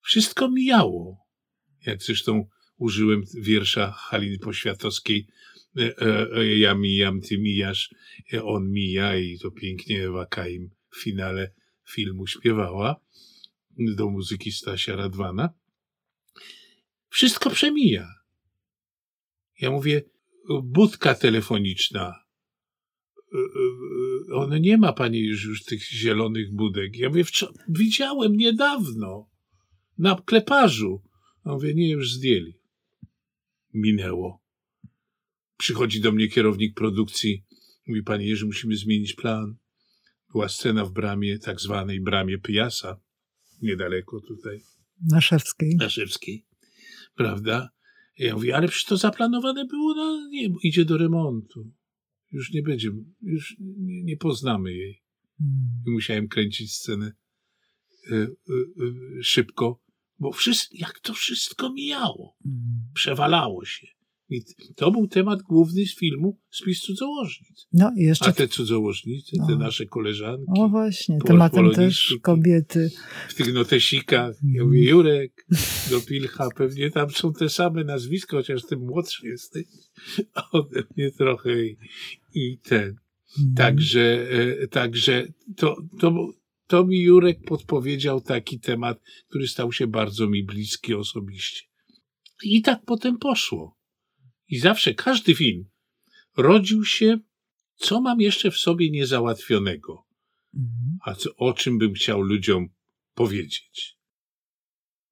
Wszystko 0.02 0.52
mijało. 0.52 1.28
Jak 1.86 2.04
zresztą 2.04 2.48
użyłem 2.78 3.24
wiersza 3.42 3.92
Haliny 3.92 4.40
Poświatowskiej 4.40 5.28
e, 5.78 6.02
e, 6.02 6.32
e, 6.32 6.58
ja 6.58 6.76
mijam, 6.76 7.22
ty 7.22 7.38
mijasz, 7.38 7.96
on 8.44 8.72
mija 8.72 9.18
i 9.18 9.40
to 9.40 9.52
pięknie 9.52 10.06
Ewa 10.06 10.26
Kaim 10.26 10.70
w 10.90 11.04
finale 11.04 11.54
filmu 11.90 12.28
śpiewała 12.28 12.96
do 13.80 14.10
muzyki 14.10 14.52
Stasia 14.52 14.96
Radwana. 14.96 15.50
Wszystko 17.10 17.50
przemija. 17.50 18.08
Ja 19.62 19.72
mówię, 19.72 20.02
budka 20.64 21.16
telefoniczna. 21.16 22.14
Y, 23.34 23.38
y, 23.38 24.32
y, 24.32 24.36
On 24.36 24.62
nie 24.62 24.78
ma 24.78 24.94
pani 24.94 25.20
już, 25.20 25.46
już 25.46 25.64
tych 25.64 25.84
zielonych 25.84 26.56
budek. 26.56 26.98
Ja 26.98 27.10
mówię, 27.10 27.24
widziałem 27.70 28.38
niedawno 28.38 29.30
na 29.98 30.16
kleparzu. 30.26 31.04
A 31.44 31.54
mówię, 31.54 31.74
nie, 31.74 31.90
już 31.90 32.14
zdjęli. 32.14 32.54
Minęło. 33.74 34.44
Przychodzi 35.58 36.02
do 36.02 36.12
mnie 36.12 36.28
kierownik 36.28 36.76
produkcji. 36.76 37.44
Mówi, 37.88 38.04
panie 38.04 38.28
Jerzy, 38.28 38.46
musimy 38.46 38.76
zmienić 38.76 39.14
plan. 39.14 39.56
Była 40.32 40.50
scena 40.50 40.86
w 40.86 40.92
bramie, 40.92 41.40
tak 41.40 41.62
zwanej 41.62 42.02
bramie 42.02 42.38
Pyjasa, 42.38 43.00
niedaleko 43.62 44.22
tutaj. 44.22 44.62
Naszewskiej. 45.06 45.76
Naszewskiej, 45.76 46.46
prawda? 47.18 47.70
Ja 48.18 48.34
mówię, 48.36 48.56
ale 48.56 48.68
przecież 48.68 48.86
to 48.86 48.98
zaplanowane 48.98 49.66
było 49.66 49.96
na, 49.96 50.28
nie, 50.30 50.50
idzie 50.64 50.86
do 50.86 50.98
remontu. 50.98 51.72
Już 52.32 52.54
nie 52.54 52.62
będzie, 52.62 52.92
już 53.22 53.56
nie, 53.60 54.04
nie 54.04 54.18
poznamy 54.18 54.74
jej. 54.74 55.04
Mhm. 55.42 55.84
I 55.88 55.92
musiałem 55.92 56.28
kręcić 56.28 56.74
scenę 56.74 57.14
y, 58.12 58.16
y, 58.16 58.28
y, 59.20 59.24
szybko, 59.24 59.84
bo 60.20 60.32
wszystko, 60.32 60.76
jak 60.78 61.00
to 61.00 61.14
wszystko 61.14 61.74
mijało, 61.74 62.38
Mhm. 62.46 62.64
przewalało 62.94 63.66
się. 63.66 63.88
I 64.30 64.42
to 64.76 64.92
był 64.92 65.08
temat 65.08 65.42
główny 65.42 65.86
z 65.86 65.96
filmu 65.96 66.40
Spis 66.52 66.82
cudzołożnic. 66.82 67.68
No 67.74 67.92
i 67.98 68.02
jeszcze 68.04 68.26
A 68.26 68.32
te 68.32 68.48
cudzołożnice, 68.48 69.38
te 69.48 69.54
O. 69.54 69.58
nasze 69.58 69.86
koleżanki 69.86 70.52
O 70.58 70.70
właśnie, 70.70 71.18
tematem 71.26 71.72
też 71.72 72.18
kobiety. 72.22 72.92
w 73.30 73.34
tych 73.34 73.54
notesikach, 73.54 74.36
ja 74.44 74.66
mówię, 74.66 74.90
Jurek, 74.90 75.46
do 75.90 76.02
Pilcha, 76.02 76.48
pewnie 76.56 76.92
tam 76.92 77.10
są 77.10 77.34
te 77.34 77.50
same 77.50 77.84
nazwiska, 77.84 78.38
chociaż 78.38 78.66
ty 78.66 78.78
młodszy 78.78 79.28
jesteś 79.28 79.66
ode 80.52 80.84
mnie 80.98 81.12
trochę 81.12 81.66
i, 81.66 81.78
i 82.34 82.60
ten. 82.60 82.96
Mhm. 83.40 83.56
Także, 83.56 84.28
e, 84.62 84.68
także 84.68 85.28
to, 85.56 85.78
to, 86.00 86.28
to 86.68 86.86
mi 86.86 87.02
Jurek 87.02 87.44
podpowiedział 87.44 88.22
taki 88.22 88.60
temat, 88.60 89.02
który 89.30 89.48
stał 89.48 89.72
się 89.72 89.88
bardzo 89.88 90.30
mi 90.30 90.44
bliski 90.44 90.94
osobiście. 90.94 91.62
I 92.44 92.62
tak 92.62 92.86
potem 92.86 93.18
poszło. 93.18 93.78
I 94.48 94.60
zawsze 94.60 94.94
każdy 94.94 95.36
film 95.36 95.66
rodził 96.38 96.86
się, 96.86 97.20
co 97.76 98.02
mam 98.02 98.22
jeszcze 98.22 98.52
w 98.52 98.58
sobie 98.58 98.90
niezałatwionego, 98.90 100.08
Mhm. 100.56 100.98
a 101.06 101.16
co, 101.16 101.36
o 101.36 101.54
czym 101.54 101.78
bym 101.78 101.94
chciał 101.94 102.22
ludziom 102.22 102.70
powiedzieć. 103.14 103.98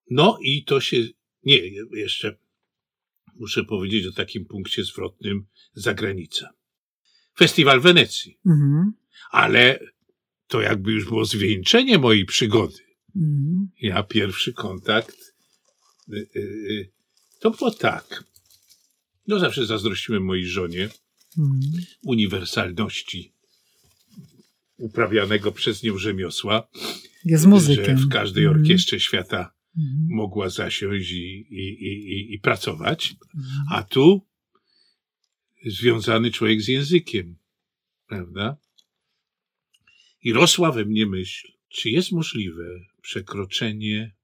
No 0.10 0.38
i 0.42 0.64
to 0.64 0.82
się, 0.82 0.98
nie, 1.44 1.58
jeszcze 1.94 2.38
muszę 3.36 3.64
powiedzieć 3.64 4.06
o 4.06 4.12
takim 4.12 4.46
punkcie 4.46 4.84
zwrotnym 4.84 5.46
zagranica. 5.74 6.50
Festiwal 7.38 7.82
Wenecji. 7.82 8.40
Mhm. 8.46 8.94
Ale 9.32 9.80
to 10.48 10.62
jakby 10.62 10.92
już 10.92 11.06
było 11.06 11.26
zwieńczenie 11.26 11.98
mojej 11.98 12.26
przygody. 12.26 12.80
Mhm. 13.16 13.70
Ja 13.82 14.04
pierwszy 14.04 14.54
kontakt, 14.54 15.18
y, 16.10 16.28
y, 16.36 16.40
y, 16.40 16.92
to 17.40 17.52
było 17.52 17.72
tak. 17.72 18.24
No 19.28 19.40
zawsze 19.40 19.66
zazdrościłem 19.66 20.24
mojej 20.26 20.46
żonie 20.48 20.90
Mhm. 21.38 21.62
uniwersalności 22.04 23.32
uprawianego 24.78 25.52
przez 25.52 25.84
nią 25.84 25.98
rzemiosła, 25.98 26.68
Jest 27.26 27.46
muzykiem. 27.46 27.98
że 27.98 28.06
w 28.06 28.10
każdej 28.10 28.44
Mhm. 28.46 28.62
orkiestrze 28.62 29.00
świata 29.00 29.54
Mhm. 29.78 30.08
mogła 30.10 30.50
zasiąść 30.50 31.12
i, 31.12 31.48
i, 31.50 31.86
i, 31.88 32.34
i, 32.34 32.40
pracować, 32.40 33.16
Mhm. 33.36 33.66
a 33.72 33.84
tu 33.84 34.28
związany 35.66 36.32
człowiek 36.32 36.62
z 36.62 36.68
językiem, 36.68 37.38
prawda? 38.08 38.58
I 40.22 40.34
rosła 40.34 40.72
we 40.72 40.86
mnie 40.86 41.06
myśl, 41.06 41.48
czy 41.70 41.90
jest 41.90 42.12
możliwe 42.12 42.66
przekroczenie 43.02 44.16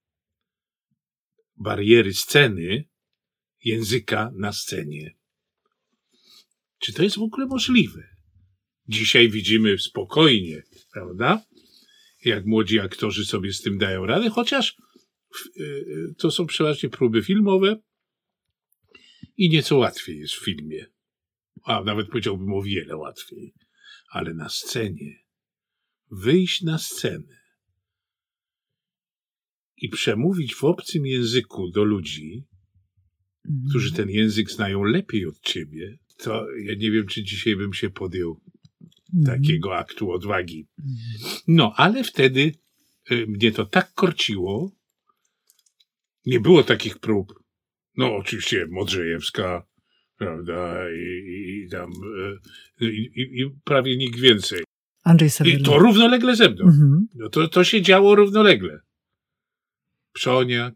bariery 1.58 2.14
sceny, 2.14 2.86
języka 3.64 4.32
na 4.36 4.54
scenie. 4.54 5.16
Czy 6.80 6.94
to 6.94 7.04
jest 7.04 7.18
w 7.18 7.22
ogóle 7.22 7.46
możliwe? 7.46 8.10
Dzisiaj 8.88 9.30
widzimy 9.30 9.78
spokojnie, 9.78 10.64
prawda? 10.94 11.46
Jak 12.26 12.46
młodzi 12.46 12.80
aktorzy 12.80 13.26
sobie 13.26 13.54
z 13.54 13.62
tym 13.62 13.78
dają 13.78 14.06
radę, 14.06 14.30
chociaż 14.30 14.78
y, 15.58 15.64
y, 15.64 16.16
to 16.18 16.32
są 16.32 16.46
przeważnie 16.46 16.90
próby 16.90 17.24
filmowe 17.24 17.82
i 19.38 19.50
nieco 19.50 19.78
łatwiej 19.78 20.20
jest 20.20 20.34
w 20.34 20.46
filmie. 20.46 20.86
A 21.64 21.84
nawet 21.84 22.08
powiedziałbym 22.08 22.54
o 22.54 22.62
wiele 22.62 22.98
łatwiej. 22.98 23.54
Ale 24.10 24.34
na 24.34 24.50
scenie, 24.50 25.24
wyjść 26.12 26.62
na 26.62 26.78
scenę 26.78 27.42
i 29.78 29.90
przemówić 29.90 30.56
w 30.56 30.64
obcym 30.64 31.06
języku 31.06 31.70
do 31.70 31.84
ludzi. 31.84 32.44
Którzy 33.70 33.94
ten 33.94 34.10
język 34.10 34.52
znają 34.52 34.84
lepiej 34.84 35.26
od 35.26 35.40
ciebie, 35.42 35.98
to 36.18 36.46
ja 36.60 36.74
nie 36.76 36.92
wiem, 36.92 37.08
czy 37.08 37.24
dzisiaj 37.24 37.56
bym 37.56 37.74
się 37.74 37.90
podjął 37.90 38.42
Mhm. 39.16 39.38
takiego 39.42 39.78
aktu 39.78 40.12
odwagi. 40.12 40.68
No, 41.48 41.74
ale 41.76 42.04
wtedy 42.04 42.52
y, 43.12 43.26
mnie 43.28 43.52
to 43.52 43.66
tak 43.66 43.94
korciło. 43.94 44.72
Nie 46.26 46.40
było 46.40 46.64
takich 46.64 47.00
prób. 47.00 47.34
No, 47.98 48.16
oczywiście 48.16 48.68
Modrzejewska, 48.70 49.66
prawda, 50.18 50.90
i, 50.92 51.30
i, 51.30 51.64
i 51.66 51.70
tam, 51.70 51.92
y, 52.82 52.92
i, 52.92 53.12
i, 53.22 53.42
i 53.42 53.52
prawie 53.64 53.98
nikt 53.98 54.20
więcej. 54.20 54.64
Andrzej 55.04 55.28
I 55.28 55.32
Seweryn. 55.32 55.64
to 55.64 55.80
równolegle 55.80 56.36
ze 56.36 56.50
mną. 56.50 56.66
Mhm. 56.66 57.08
No 57.16 57.30
to, 57.30 57.48
to 57.48 57.64
się 57.64 57.82
działo 57.82 58.16
równolegle. 58.16 58.80
Przoniak, 60.14 60.74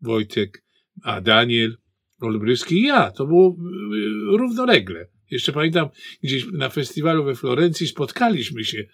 Wojtek, 0.00 0.64
a 1.02 1.20
Daniel, 1.20 1.76
Olbryski 2.24 2.74
i 2.74 2.82
ja. 2.82 3.10
To 3.10 3.26
było 3.26 3.50
y, 3.50 4.36
równolegle. 4.36 5.08
Jeszcze 5.30 5.52
pamiętam, 5.52 5.88
gdzieś 6.22 6.46
na 6.52 6.68
festiwalu 6.68 7.24
we 7.24 7.34
Florencji 7.34 7.86
spotkaliśmy 7.86 8.64
się 8.64 8.84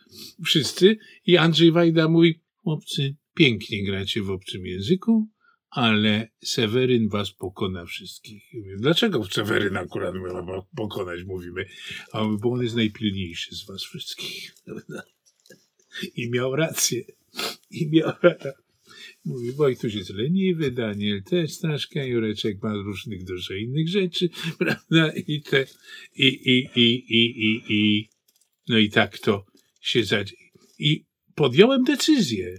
wszyscy 0.45 0.99
i 1.27 1.37
Andrzej 1.37 1.73
Wajda 1.73 2.09
mówi, 2.09 2.41
chłopcy, 2.57 3.17
pięknie 3.35 3.85
gracie 3.85 4.23
w 4.23 4.31
obcym 4.31 4.67
języku, 4.67 5.29
ale 5.71 6.29
Seweryn 6.45 7.09
was 7.09 7.33
pokona 7.33 7.85
wszystkich. 7.85 8.43
Dlaczego 8.77 9.25
Seweryn 9.25 9.77
akurat 9.77 10.15
ma 10.15 10.63
pokonać, 10.77 11.25
mówimy? 11.25 11.67
A 12.13 12.21
on 12.21 12.39
bo 12.39 12.53
on 12.53 12.63
jest 12.63 12.77
najpilniejszy 12.77 13.55
z 13.57 13.67
was 13.67 13.83
wszystkich. 13.83 14.55
I 16.17 16.31
miał 16.31 16.57
rację. 16.57 17.05
I 17.71 17.91
miał 17.91 18.13
rację. 18.23 18.53
Mówi, 19.25 19.53
Wojtuś 19.53 19.95
jest 19.95 20.11
leniwy, 20.11 20.71
Daniel 20.71 21.23
też 21.23 21.59
troszkę, 21.59 22.09
Jureczek 22.09 22.63
ma 22.63 22.75
różnych 22.75 23.25
dużo 23.25 23.55
innych 23.55 23.89
rzeczy, 23.89 24.29
prawda? 24.59 25.13
I 25.27 25.43
te, 25.43 25.67
i, 26.17 26.27
i, 26.27 26.69
i, 26.77 27.05
i, 27.09 27.47
i, 27.47 27.63
i, 27.69 28.09
no 28.69 28.79
i 28.79 28.91
tak 28.91 29.19
to 29.19 29.45
się 29.81 30.05
zadzie. 30.05 30.37
I 30.79 31.05
podjąłem 31.35 31.85
decyzję. 31.85 32.59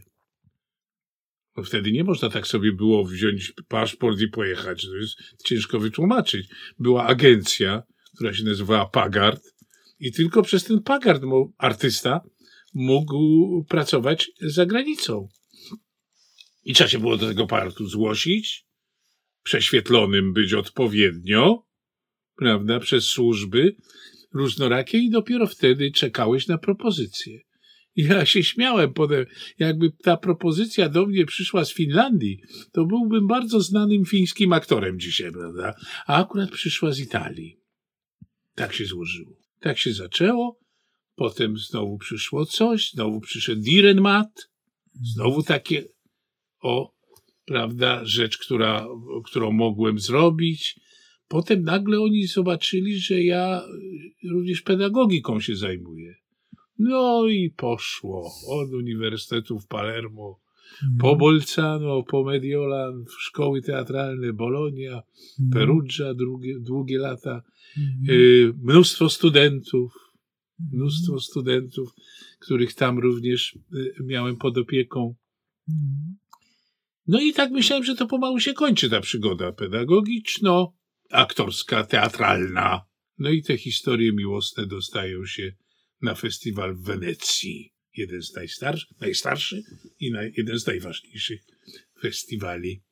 Bo 1.56 1.64
wtedy 1.64 1.92
nie 1.92 2.04
można 2.04 2.30
tak 2.30 2.48
sobie 2.48 2.74
było 2.74 3.06
wziąć 3.06 3.54
paszport 3.68 4.20
i 4.20 4.28
pojechać. 4.28 4.86
To 4.86 4.96
jest 4.96 5.16
ciężko 5.46 5.80
wytłumaczyć. 5.80 6.48
Była 6.80 7.06
agencja, 7.06 7.84
która 8.16 8.34
się 8.34 8.44
nazywała 8.44 8.86
Pagard 8.86 9.44
i 10.00 10.12
tylko 10.12 10.42
przez 10.42 10.64
ten 10.64 10.82
Pagard 10.82 11.24
artysta 11.58 12.22
mógł 12.74 13.66
pracować 13.70 14.32
za 14.42 14.66
granicą. 14.66 15.28
I 16.64 16.74
trzeba 16.74 16.90
się 16.90 17.00
było 17.00 17.18
do 17.18 17.28
tego 17.28 17.48
partu 17.48 17.88
zgłosić, 17.88 18.66
prześwietlonym 19.44 20.34
być 20.34 20.54
odpowiednio, 20.54 21.66
prawda, 22.36 22.80
przez 22.80 23.06
służby 23.06 23.76
różnorakie 24.34 24.98
i 24.98 25.10
dopiero 25.10 25.48
wtedy 25.48 25.92
czekałeś 25.92 26.48
na 26.48 26.58
propozycję. 26.58 27.40
Ja 27.96 28.26
się 28.26 28.44
śmiałem 28.44 28.94
potem, 28.94 29.26
jakby 29.60 29.92
ta 29.92 30.18
propozycja 30.18 30.90
do 30.90 31.06
mnie 31.06 31.26
przyszła 31.26 31.66
z 31.66 31.74
Finlandii, 31.74 32.42
to 32.72 32.86
byłbym 32.86 33.28
bardzo 33.28 33.62
znanym 33.62 34.06
fińskim 34.06 34.54
aktorem 34.54 35.00
dzisiaj, 35.00 35.32
prawda? 35.32 35.74
A 36.08 36.22
akurat 36.22 36.52
przyszła 36.52 36.92
z 36.92 37.00
Italii. 37.00 37.60
Tak 38.56 38.74
się 38.74 38.86
złożyło. 38.86 39.38
Tak 39.60 39.78
się 39.78 39.94
zaczęło. 39.94 40.60
Potem 41.16 41.58
znowu 41.58 41.98
przyszło 41.98 42.46
coś, 42.46 42.92
znowu 42.92 43.20
przyszedł 43.20 43.62
Direnmat, 43.62 44.50
znowu 45.02 45.44
takie, 45.44 45.84
o, 46.62 46.94
prawda, 47.46 48.06
rzecz, 48.06 48.38
która, 48.38 48.88
którą 49.26 49.52
mogłem 49.52 50.00
zrobić. 50.00 50.80
Potem 51.28 51.64
nagle 51.64 52.00
oni 52.00 52.28
zobaczyli, 52.28 53.00
że 53.00 53.24
ja 53.24 53.62
również 54.32 54.62
pedagogiką 54.62 55.40
się 55.40 55.56
zajmuję. 55.56 56.16
No 56.80 57.28
i 57.28 57.50
poszło 57.50 58.32
od 58.48 58.70
Uniwersytetu 58.74 59.60
w 59.60 59.68
Palermo, 59.68 60.40
po 61.00 61.16
Bolzano, 61.16 62.04
po 62.04 62.24
Mediolan, 62.24 63.06
w 63.06 63.22
szkoły 63.22 63.62
teatralne 63.62 64.34
Bologna, 64.34 65.02
Mhm. 65.40 65.50
Perugia, 65.54 66.14
długie, 66.14 66.60
długie 66.60 66.98
lata, 67.00 67.42
Mhm. 67.78 68.18
y, 68.20 68.54
mnóstwo 68.64 69.10
studentów, 69.10 69.94
mnóstwo 70.74 71.20
studentów, 71.20 71.94
których 72.40 72.74
tam 72.74 73.00
również 73.00 73.58
y, 73.74 73.94
miałem 74.04 74.36
pod 74.38 74.58
opieką. 74.58 75.16
Mhm. 77.08 77.08
No 77.08 77.22
i 77.22 77.34
tak 77.34 77.52
myślałem, 77.52 77.84
że 77.84 77.96
to 77.96 78.08
pomału 78.08 78.40
się 78.40 78.54
kończy 78.54 78.90
ta 78.90 79.02
przygoda 79.02 79.52
pedagogiczno-aktorska, 79.52 81.84
teatralna. 81.84 82.82
No 83.18 83.30
i 83.30 83.44
te 83.44 83.58
historie 83.58 84.12
miłosne 84.12 84.68
dostają 84.68 85.26
się 85.26 85.54
na 86.02 86.16
festiwal 86.16 86.76
w 86.76 86.84
Wenecji. 86.84 87.74
Jeden 87.98 88.22
z 88.22 88.36
najstarszych, 88.36 89.00
najstarszy 89.00 89.64
i 90.00 90.12
naj, 90.12 90.34
jeden 90.38 90.60
z 90.60 90.68
najważniejszych 90.68 91.42
festiwali 92.02 92.84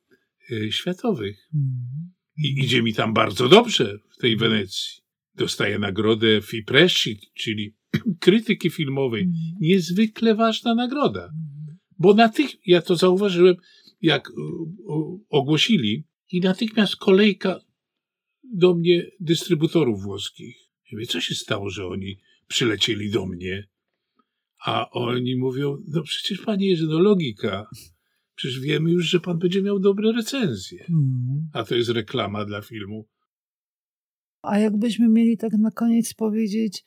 y, 0.50 0.72
światowych. 0.72 1.48
Mhm. 1.54 2.12
I 2.38 2.64
idzie 2.64 2.82
mi 2.82 2.94
tam 2.94 3.14
bardzo 3.14 3.48
dobrze 3.48 3.98
w 4.10 4.16
tej 4.20 4.36
Wenecji. 4.36 5.00
Dostaję 5.34 5.78
nagrodę 5.78 6.42
FIPRESCI, 6.42 7.18
czyli 7.34 7.76
krytyki 8.24 8.70
filmowej. 8.70 9.28
Niezwykle 9.60 10.34
ważna 10.34 10.74
nagroda. 10.74 11.30
Bo 11.98 12.14
natychmiast, 12.14 12.66
ja 12.66 12.82
to 12.82 12.96
zauważyłem, 12.96 13.56
jak 14.00 14.32
o, 14.86 15.18
ogłosili, 15.28 16.04
i 16.32 16.40
natychmiast 16.40 16.96
kolejka 16.96 17.60
do 18.44 18.74
mnie 18.74 19.10
dystrybutorów 19.20 20.02
włoskich. 20.02 20.56
Ja 20.84 20.96
mówię, 20.96 21.06
co 21.06 21.20
się 21.20 21.34
stało, 21.34 21.70
że 21.70 21.86
oni 21.86 22.18
przylecieli 22.46 23.10
do 23.10 23.26
mnie? 23.26 23.68
A 24.64 24.90
oni 24.90 25.36
mówią, 25.36 25.76
no 25.88 26.02
przecież 26.02 26.40
panie 26.40 26.68
Jerzy, 26.68 26.86
no 26.86 26.98
logika. 26.98 27.66
Przecież 28.34 28.60
wiemy 28.60 28.90
już, 28.90 29.04
że 29.04 29.20
pan 29.20 29.38
będzie 29.38 29.62
miał 29.62 29.78
dobre 29.78 30.12
recenzje. 30.12 30.80
Mhm. 30.80 31.48
A 31.52 31.64
to 31.64 31.74
jest 31.74 31.90
reklama 31.90 32.44
dla 32.44 32.62
filmu. 32.62 33.08
A 34.42 34.58
jakbyśmy 34.58 35.08
mieli 35.08 35.36
tak 35.36 35.52
na 35.52 35.70
koniec 35.70 36.14
powiedzieć 36.14 36.84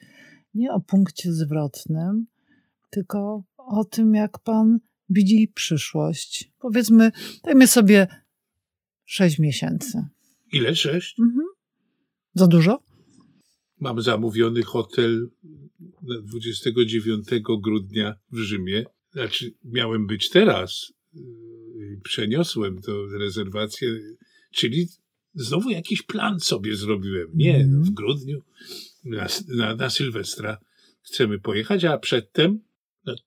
nie 0.54 0.72
o 0.72 0.80
punkcie 0.80 1.34
zwrotnym, 1.34 2.26
tylko 2.90 3.44
o 3.58 3.86
tym, 3.86 4.16
jak 4.16 4.40
pan 4.40 4.80
widzi 5.10 5.52
przyszłość. 5.56 6.52
Powiedzmy, 6.60 7.12
dajmy 7.44 7.68
sobie 7.68 8.08
sześć 9.06 9.40
miesięcy. 9.40 10.08
Ile? 10.52 10.76
Sześć? 10.76 11.20
Mhm. 11.20 11.48
Za 12.34 12.48
dużo? 12.48 12.84
Mam 13.80 14.02
zamówiony 14.02 14.64
hotel 14.64 15.28
na 16.02 16.22
29 16.22 17.28
grudnia 17.64 18.16
w 18.32 18.38
Rzymie. 18.38 18.86
Znaczy, 19.12 19.54
miałem 19.64 20.08
być 20.08 20.30
teraz. 20.30 20.94
Yy, 21.14 22.00
Przeniosłem 22.04 22.82
to 22.82 23.08
rezerwację, 23.08 24.00
czyli 24.52 24.88
znowu 25.36 25.70
jakiś 25.70 26.02
plan 26.02 26.40
sobie 26.40 26.76
zrobiłem. 26.76 27.28
Nie, 27.34 27.68
no, 27.68 27.84
w 27.86 27.90
grudniu 27.90 28.42
na, 29.04 29.28
na, 29.48 29.76
na 29.76 29.90
Sylwestra 29.90 30.58
chcemy 31.02 31.40
pojechać, 31.40 31.86
a 31.86 31.98
przedtem 31.98 32.60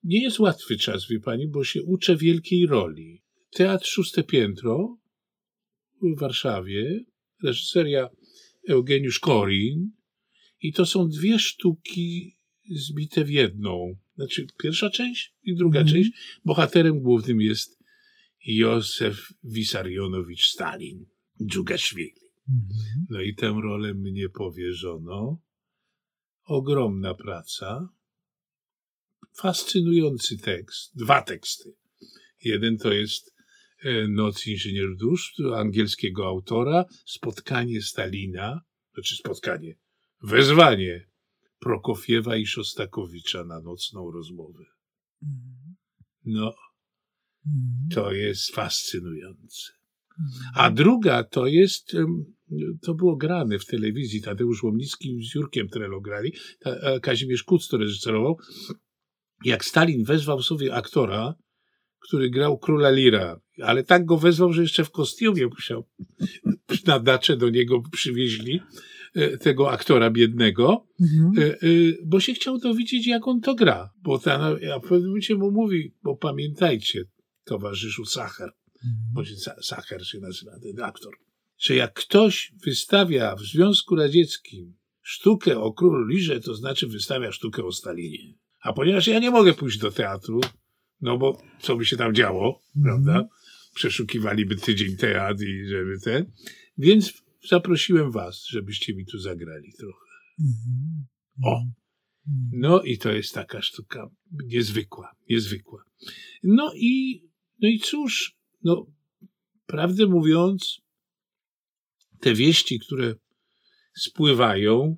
nie 0.03 0.23
jest 0.23 0.39
łatwy 0.39 0.77
czas, 0.77 1.07
wie 1.07 1.19
pani, 1.19 1.47
bo 1.47 1.63
się 1.63 1.83
uczę 1.83 2.15
wielkiej 2.17 2.65
roli. 2.65 3.21
Teatr 3.51 3.85
Szóste 3.87 4.23
Piętro 4.23 4.97
w 6.01 6.19
Warszawie, 6.19 7.03
reżyseria 7.43 8.09
Eugeniusz 8.69 9.19
Korin 9.19 9.91
i 10.61 10.73
to 10.73 10.85
są 10.85 11.07
dwie 11.07 11.39
sztuki 11.39 12.37
zbite 12.71 13.25
w 13.25 13.29
jedną. 13.29 13.95
Znaczy 14.15 14.47
pierwsza 14.63 14.89
część 14.89 15.33
i 15.43 15.55
druga 15.55 15.79
Mhm. 15.79 15.95
część. 15.95 16.11
Bohaterem 16.45 16.99
głównym 16.99 17.41
jest 17.41 17.79
Józef 18.45 19.27
Wisarionowicz 19.43 20.45
Stalin, 20.45 21.05
Dżugaszwili. 21.45 22.13
Mhm. 22.49 23.05
No 23.09 23.21
i 23.21 23.35
tę 23.35 23.47
rolę 23.63 23.93
mnie 23.93 24.29
powierzono. 24.29 25.41
Ogromna 26.43 27.13
praca. 27.13 27.89
Fascynujący 29.37 30.37
tekst. 30.37 30.91
Dwa 30.95 31.21
teksty. 31.21 31.73
Jeden 32.43 32.77
to 32.77 32.93
jest 32.93 33.33
e, 33.83 34.07
Noc 34.07 34.47
Inżynier 34.47 34.95
Dusz 34.95 35.33
angielskiego 35.55 36.27
autora. 36.27 36.85
Spotkanie 37.05 37.81
Stalina, 37.81 38.61
znaczy 38.93 39.15
spotkanie, 39.15 39.75
wezwanie 40.23 41.07
Prokofiewa 41.59 42.37
i 42.37 42.45
Szostakowicza 42.45 43.43
na 43.43 43.61
nocną 43.61 44.11
rozmowę. 44.11 44.63
Mhm. 45.23 45.75
No, 46.25 46.55
Mhm. 47.45 47.89
to 47.93 48.11
jest 48.11 48.55
fascynujące. 48.55 49.71
A 50.53 50.71
druga 50.71 51.23
to 51.23 51.47
jest, 51.47 51.91
to 52.81 52.93
było 52.93 53.15
grane 53.15 53.59
w 53.59 53.65
telewizji, 53.65 54.21
Tadeusz 54.21 54.63
Łomnicki 54.63 55.19
z 55.23 55.35
Jurkiem 55.35 55.67
Trelo 55.67 56.01
grali, 56.01 56.33
e, 56.65 56.99
Kazimierz 56.99 57.43
Kuc 57.43 57.67
to 57.67 57.77
reżyserował, 57.77 58.37
jak 59.45 59.65
Stalin 59.65 60.03
wezwał 60.03 60.41
sobie 60.41 60.73
aktora, 60.75 61.35
który 61.99 62.29
grał 62.29 62.57
króla 62.57 62.89
Lira, 62.89 63.39
ale 63.63 63.83
tak 63.83 64.05
go 64.05 64.17
wezwał, 64.17 64.53
że 64.53 64.61
jeszcze 64.61 64.83
w 64.83 64.91
kostiumie 64.91 65.47
musiał, 65.47 65.87
na 66.85 66.99
dacze 66.99 67.37
do 67.37 67.49
niego 67.49 67.81
przywieźli 67.91 68.59
e, 69.15 69.37
tego 69.37 69.71
aktora 69.71 70.09
biednego, 70.11 70.87
Mhm. 71.01 71.31
E, 71.37 71.53
e, 71.53 71.57
bo 72.05 72.19
się 72.19 72.33
chciał 72.33 72.57
dowiedzieć, 72.57 73.07
jak 73.07 73.27
on 73.27 73.41
to 73.41 73.55
gra. 73.55 73.89
Bo 74.01 74.19
ta, 74.19 74.39
a 74.75 74.79
w 74.79 74.81
pewnym 74.81 75.07
momencie 75.07 75.35
mu 75.35 75.51
mówi, 75.51 75.93
bo 76.03 76.15
pamiętajcie, 76.15 77.03
towarzyszu 77.43 78.05
Sachar, 78.05 78.53
bądź 79.13 79.29
Sa- 79.29 79.61
Sachar 79.61 80.05
się 80.05 80.19
nazywa 80.19 80.59
ten 80.59 80.83
aktor, 80.83 81.13
że 81.57 81.75
jak 81.75 81.93
ktoś 81.93 82.53
wystawia 82.65 83.35
w 83.35 83.41
Związku 83.41 83.95
Radzieckim 83.95 84.73
sztukę 85.01 85.59
o 85.59 85.73
królu 85.73 86.05
Lirze, 86.07 86.39
to 86.39 86.55
znaczy 86.55 86.87
wystawia 86.87 87.31
sztukę 87.31 87.63
o 87.63 87.71
Stalinie. 87.71 88.33
A 88.61 88.73
ponieważ 88.73 89.07
ja 89.07 89.19
nie 89.19 89.31
mogę 89.31 89.53
pójść 89.53 89.77
do 89.77 89.91
teatru, 89.91 90.41
no 91.01 91.17
bo 91.17 91.41
co 91.59 91.75
by 91.75 91.85
się 91.85 91.97
tam 91.97 92.15
działo, 92.15 92.61
prawda? 92.83 93.27
Przeszukiwaliby 93.75 94.55
tydzień 94.55 94.97
teatr 94.97 95.43
i 95.43 95.67
żeby 95.67 95.99
ten. 95.99 96.31
Więc 96.77 97.23
zaprosiłem 97.49 98.11
was, 98.11 98.45
żebyście 98.45 98.95
mi 98.95 99.05
tu 99.05 99.19
zagrali 99.19 99.73
trochę. 99.79 100.05
Mhm. 100.39 101.05
O! 101.43 101.65
No 102.51 102.81
i 102.81 102.97
to 102.97 103.11
jest 103.11 103.33
taka 103.33 103.61
sztuka 103.61 104.09
niezwykła, 104.31 105.15
niezwykła. 105.29 105.83
No 106.43 106.73
i, 106.75 107.23
no 107.61 107.69
i 107.69 107.79
cóż, 107.79 108.37
no, 108.63 108.85
prawdę 109.65 110.07
mówiąc, 110.07 110.81
te 112.19 112.33
wieści, 112.33 112.79
które 112.79 113.15
spływają, 113.95 114.97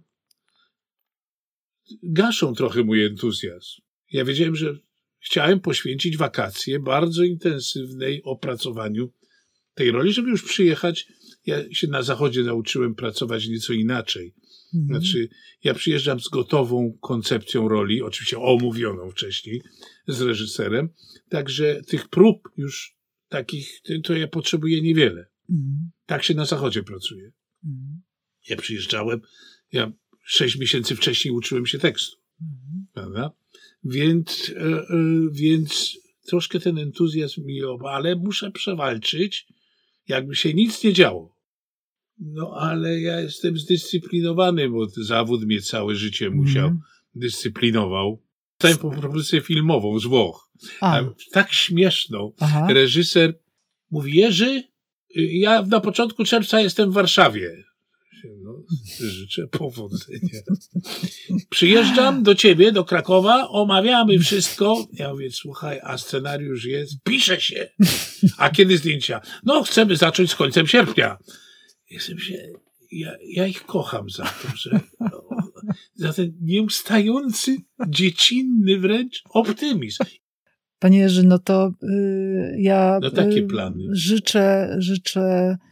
gaszą 2.04 2.54
trochę 2.54 2.84
mój 2.84 3.04
entuzjazm. 3.04 3.82
Ja 4.12 4.26
wiedziałem, 4.26 4.56
że 4.56 4.78
chciałem 5.20 5.60
poświęcić 5.60 6.18
wakacje 6.18 6.80
bardzo 6.80 7.24
intensywnej 7.24 8.24
opracowaniu 8.24 9.14
tej 9.74 9.92
roli, 9.92 10.14
żeby 10.14 10.30
już 10.30 10.44
przyjechać. 10.44 11.08
Ja 11.46 11.74
się 11.74 11.88
na 11.88 12.02
zachodzie 12.02 12.44
nauczyłem 12.44 12.96
pracować 12.96 13.48
nieco 13.48 13.74
inaczej. 13.74 14.36
Mhm. 14.74 15.02
Znaczy, 15.02 15.30
ja 15.64 15.74
przyjeżdżam 15.74 16.20
z 16.20 16.30
gotową 16.30 16.98
koncepcją 17.02 17.68
roli, 17.68 18.02
oczywiście 18.02 18.40
omówioną 18.40 19.12
wcześniej 19.12 19.62
z 20.08 20.22
reżyserem, 20.22 20.90
także 21.30 21.82
tych 21.88 22.08
prób 22.08 22.50
już 22.58 22.98
takich, 23.30 23.82
to 24.04 24.14
ja 24.14 24.28
potrzebuję 24.28 24.82
niewiele. 24.82 25.28
Mhm. 25.50 25.92
Tak 26.06 26.24
się 26.24 26.34
na 26.34 26.46
zachodzie 26.46 26.84
pracuje. 26.84 27.32
Mhm. 27.66 28.02
Ja 28.50 28.58
przyjeżdżałem, 28.58 29.22
ja 29.72 29.92
sześć 30.30 30.58
miesięcy 30.58 30.96
wcześniej 30.96 31.32
uczyłem 31.34 31.66
się 31.66 31.80
tekstu, 31.80 32.18
Mhm. 32.42 32.86
prawda? 32.94 33.32
Więc, 33.84 34.52
e, 34.56 34.62
e, 34.62 34.86
więc 35.32 35.98
troszkę 36.28 36.60
ten 36.60 36.78
entuzjazm 36.78 37.46
mi, 37.46 37.60
ale 37.90 38.16
muszę 38.16 38.52
przewalczyć, 38.52 39.48
jakby 40.08 40.36
się 40.36 40.54
nic 40.54 40.84
nie 40.84 40.94
działo. 40.94 41.36
No, 42.20 42.54
ale 42.60 43.02
ja 43.02 43.22
jestem 43.22 43.58
zdyscyplinowany, 43.58 44.70
bo 44.70 44.88
zawód 44.90 45.46
mnie 45.46 45.62
całe 45.62 45.96
życie 45.96 46.30
musiał, 46.30 46.68
Mhm. 46.68 46.82
dyscyplinował. 47.16 48.22
Dostałem 48.60 48.78
po 48.96 49.02
propozycję 49.02 49.42
filmową 49.42 50.00
z 50.00 50.06
Włoch. 50.06 50.52
A, 50.82 51.02
tak 51.32 51.54
śmieszną. 51.54 52.34
aha. 52.40 52.68
Reżyser 52.74 53.40
mówi, 53.92 54.16
Jerzy, 54.18 54.64
ja 55.16 55.62
na 55.62 55.80
początku 55.80 56.24
czerwca 56.26 56.62
jestem 56.62 56.92
w 56.92 56.94
Warszawie. 56.94 57.64
No, 58.44 58.64
życzę 59.00 59.48
powodzenia. 59.48 60.40
Przyjeżdżam 61.50 62.24
do 62.24 62.36
ciebie, 62.36 62.72
do 62.72 62.86
Krakowa, 62.86 63.48
omawiamy 63.50 64.20
wszystko. 64.20 64.88
Ja 64.94 65.10
mówię, 65.14 65.32
słuchaj, 65.32 65.80
a 65.84 65.98
scenariusz 65.98 66.66
jest, 66.66 67.04
pisze 67.04 67.42
się. 67.42 67.70
A 68.38 68.50
kiedy 68.50 68.78
zdjęcia? 68.78 69.22
No, 69.44 69.64
chcemy 69.64 69.96
zacząć 69.96 70.32
z 70.32 70.36
końcem 70.36 70.68
sierpnia. 70.68 71.18
Jestem 71.90 72.20
się, 72.20 72.38
ja, 72.92 73.12
ja 73.28 73.48
ich 73.48 73.66
kocham 73.66 74.10
za 74.10 74.24
to, 74.24 74.48
że 74.56 74.80
za 75.96 76.14
ten 76.14 76.34
nieustający, 76.42 77.58
dziecinny 77.88 78.80
wręcz 78.80 79.24
optymizm. 79.30 80.04
Panie 80.80 81.00
Jerzy, 81.00 81.24
no 81.24 81.40
to 81.40 81.72
y, 81.84 82.56
ja 82.60 83.00
No 83.02 83.12
takie 83.12 83.38
y, 83.40 83.48
plany. 83.48 83.84
życzę, 83.92 84.76
życzę 84.78 85.56
y, 85.64 85.69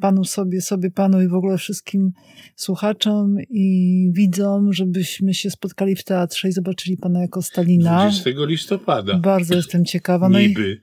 panu 0.00 0.24
sobie, 0.24 0.60
sobie 0.60 0.90
panu 0.90 1.22
i 1.22 1.28
w 1.28 1.34
ogóle 1.34 1.58
wszystkim 1.58 2.12
słuchaczom 2.56 3.36
i 3.50 4.08
widzom, 4.12 4.72
żebyśmy 4.72 5.34
się 5.34 5.50
spotkali 5.50 5.96
w 5.96 6.04
teatrze 6.04 6.48
i 6.48 6.52
zobaczyli 6.52 6.96
pana 6.96 7.20
jako 7.20 7.42
Stalina. 7.42 8.10
20 8.10 8.30
listopada. 8.46 9.18
Bardzo 9.18 9.54
jestem 9.56 9.84
ciekawa. 9.84 10.28
No 10.28 10.38
i 10.40 10.48
Niby. 10.48 10.80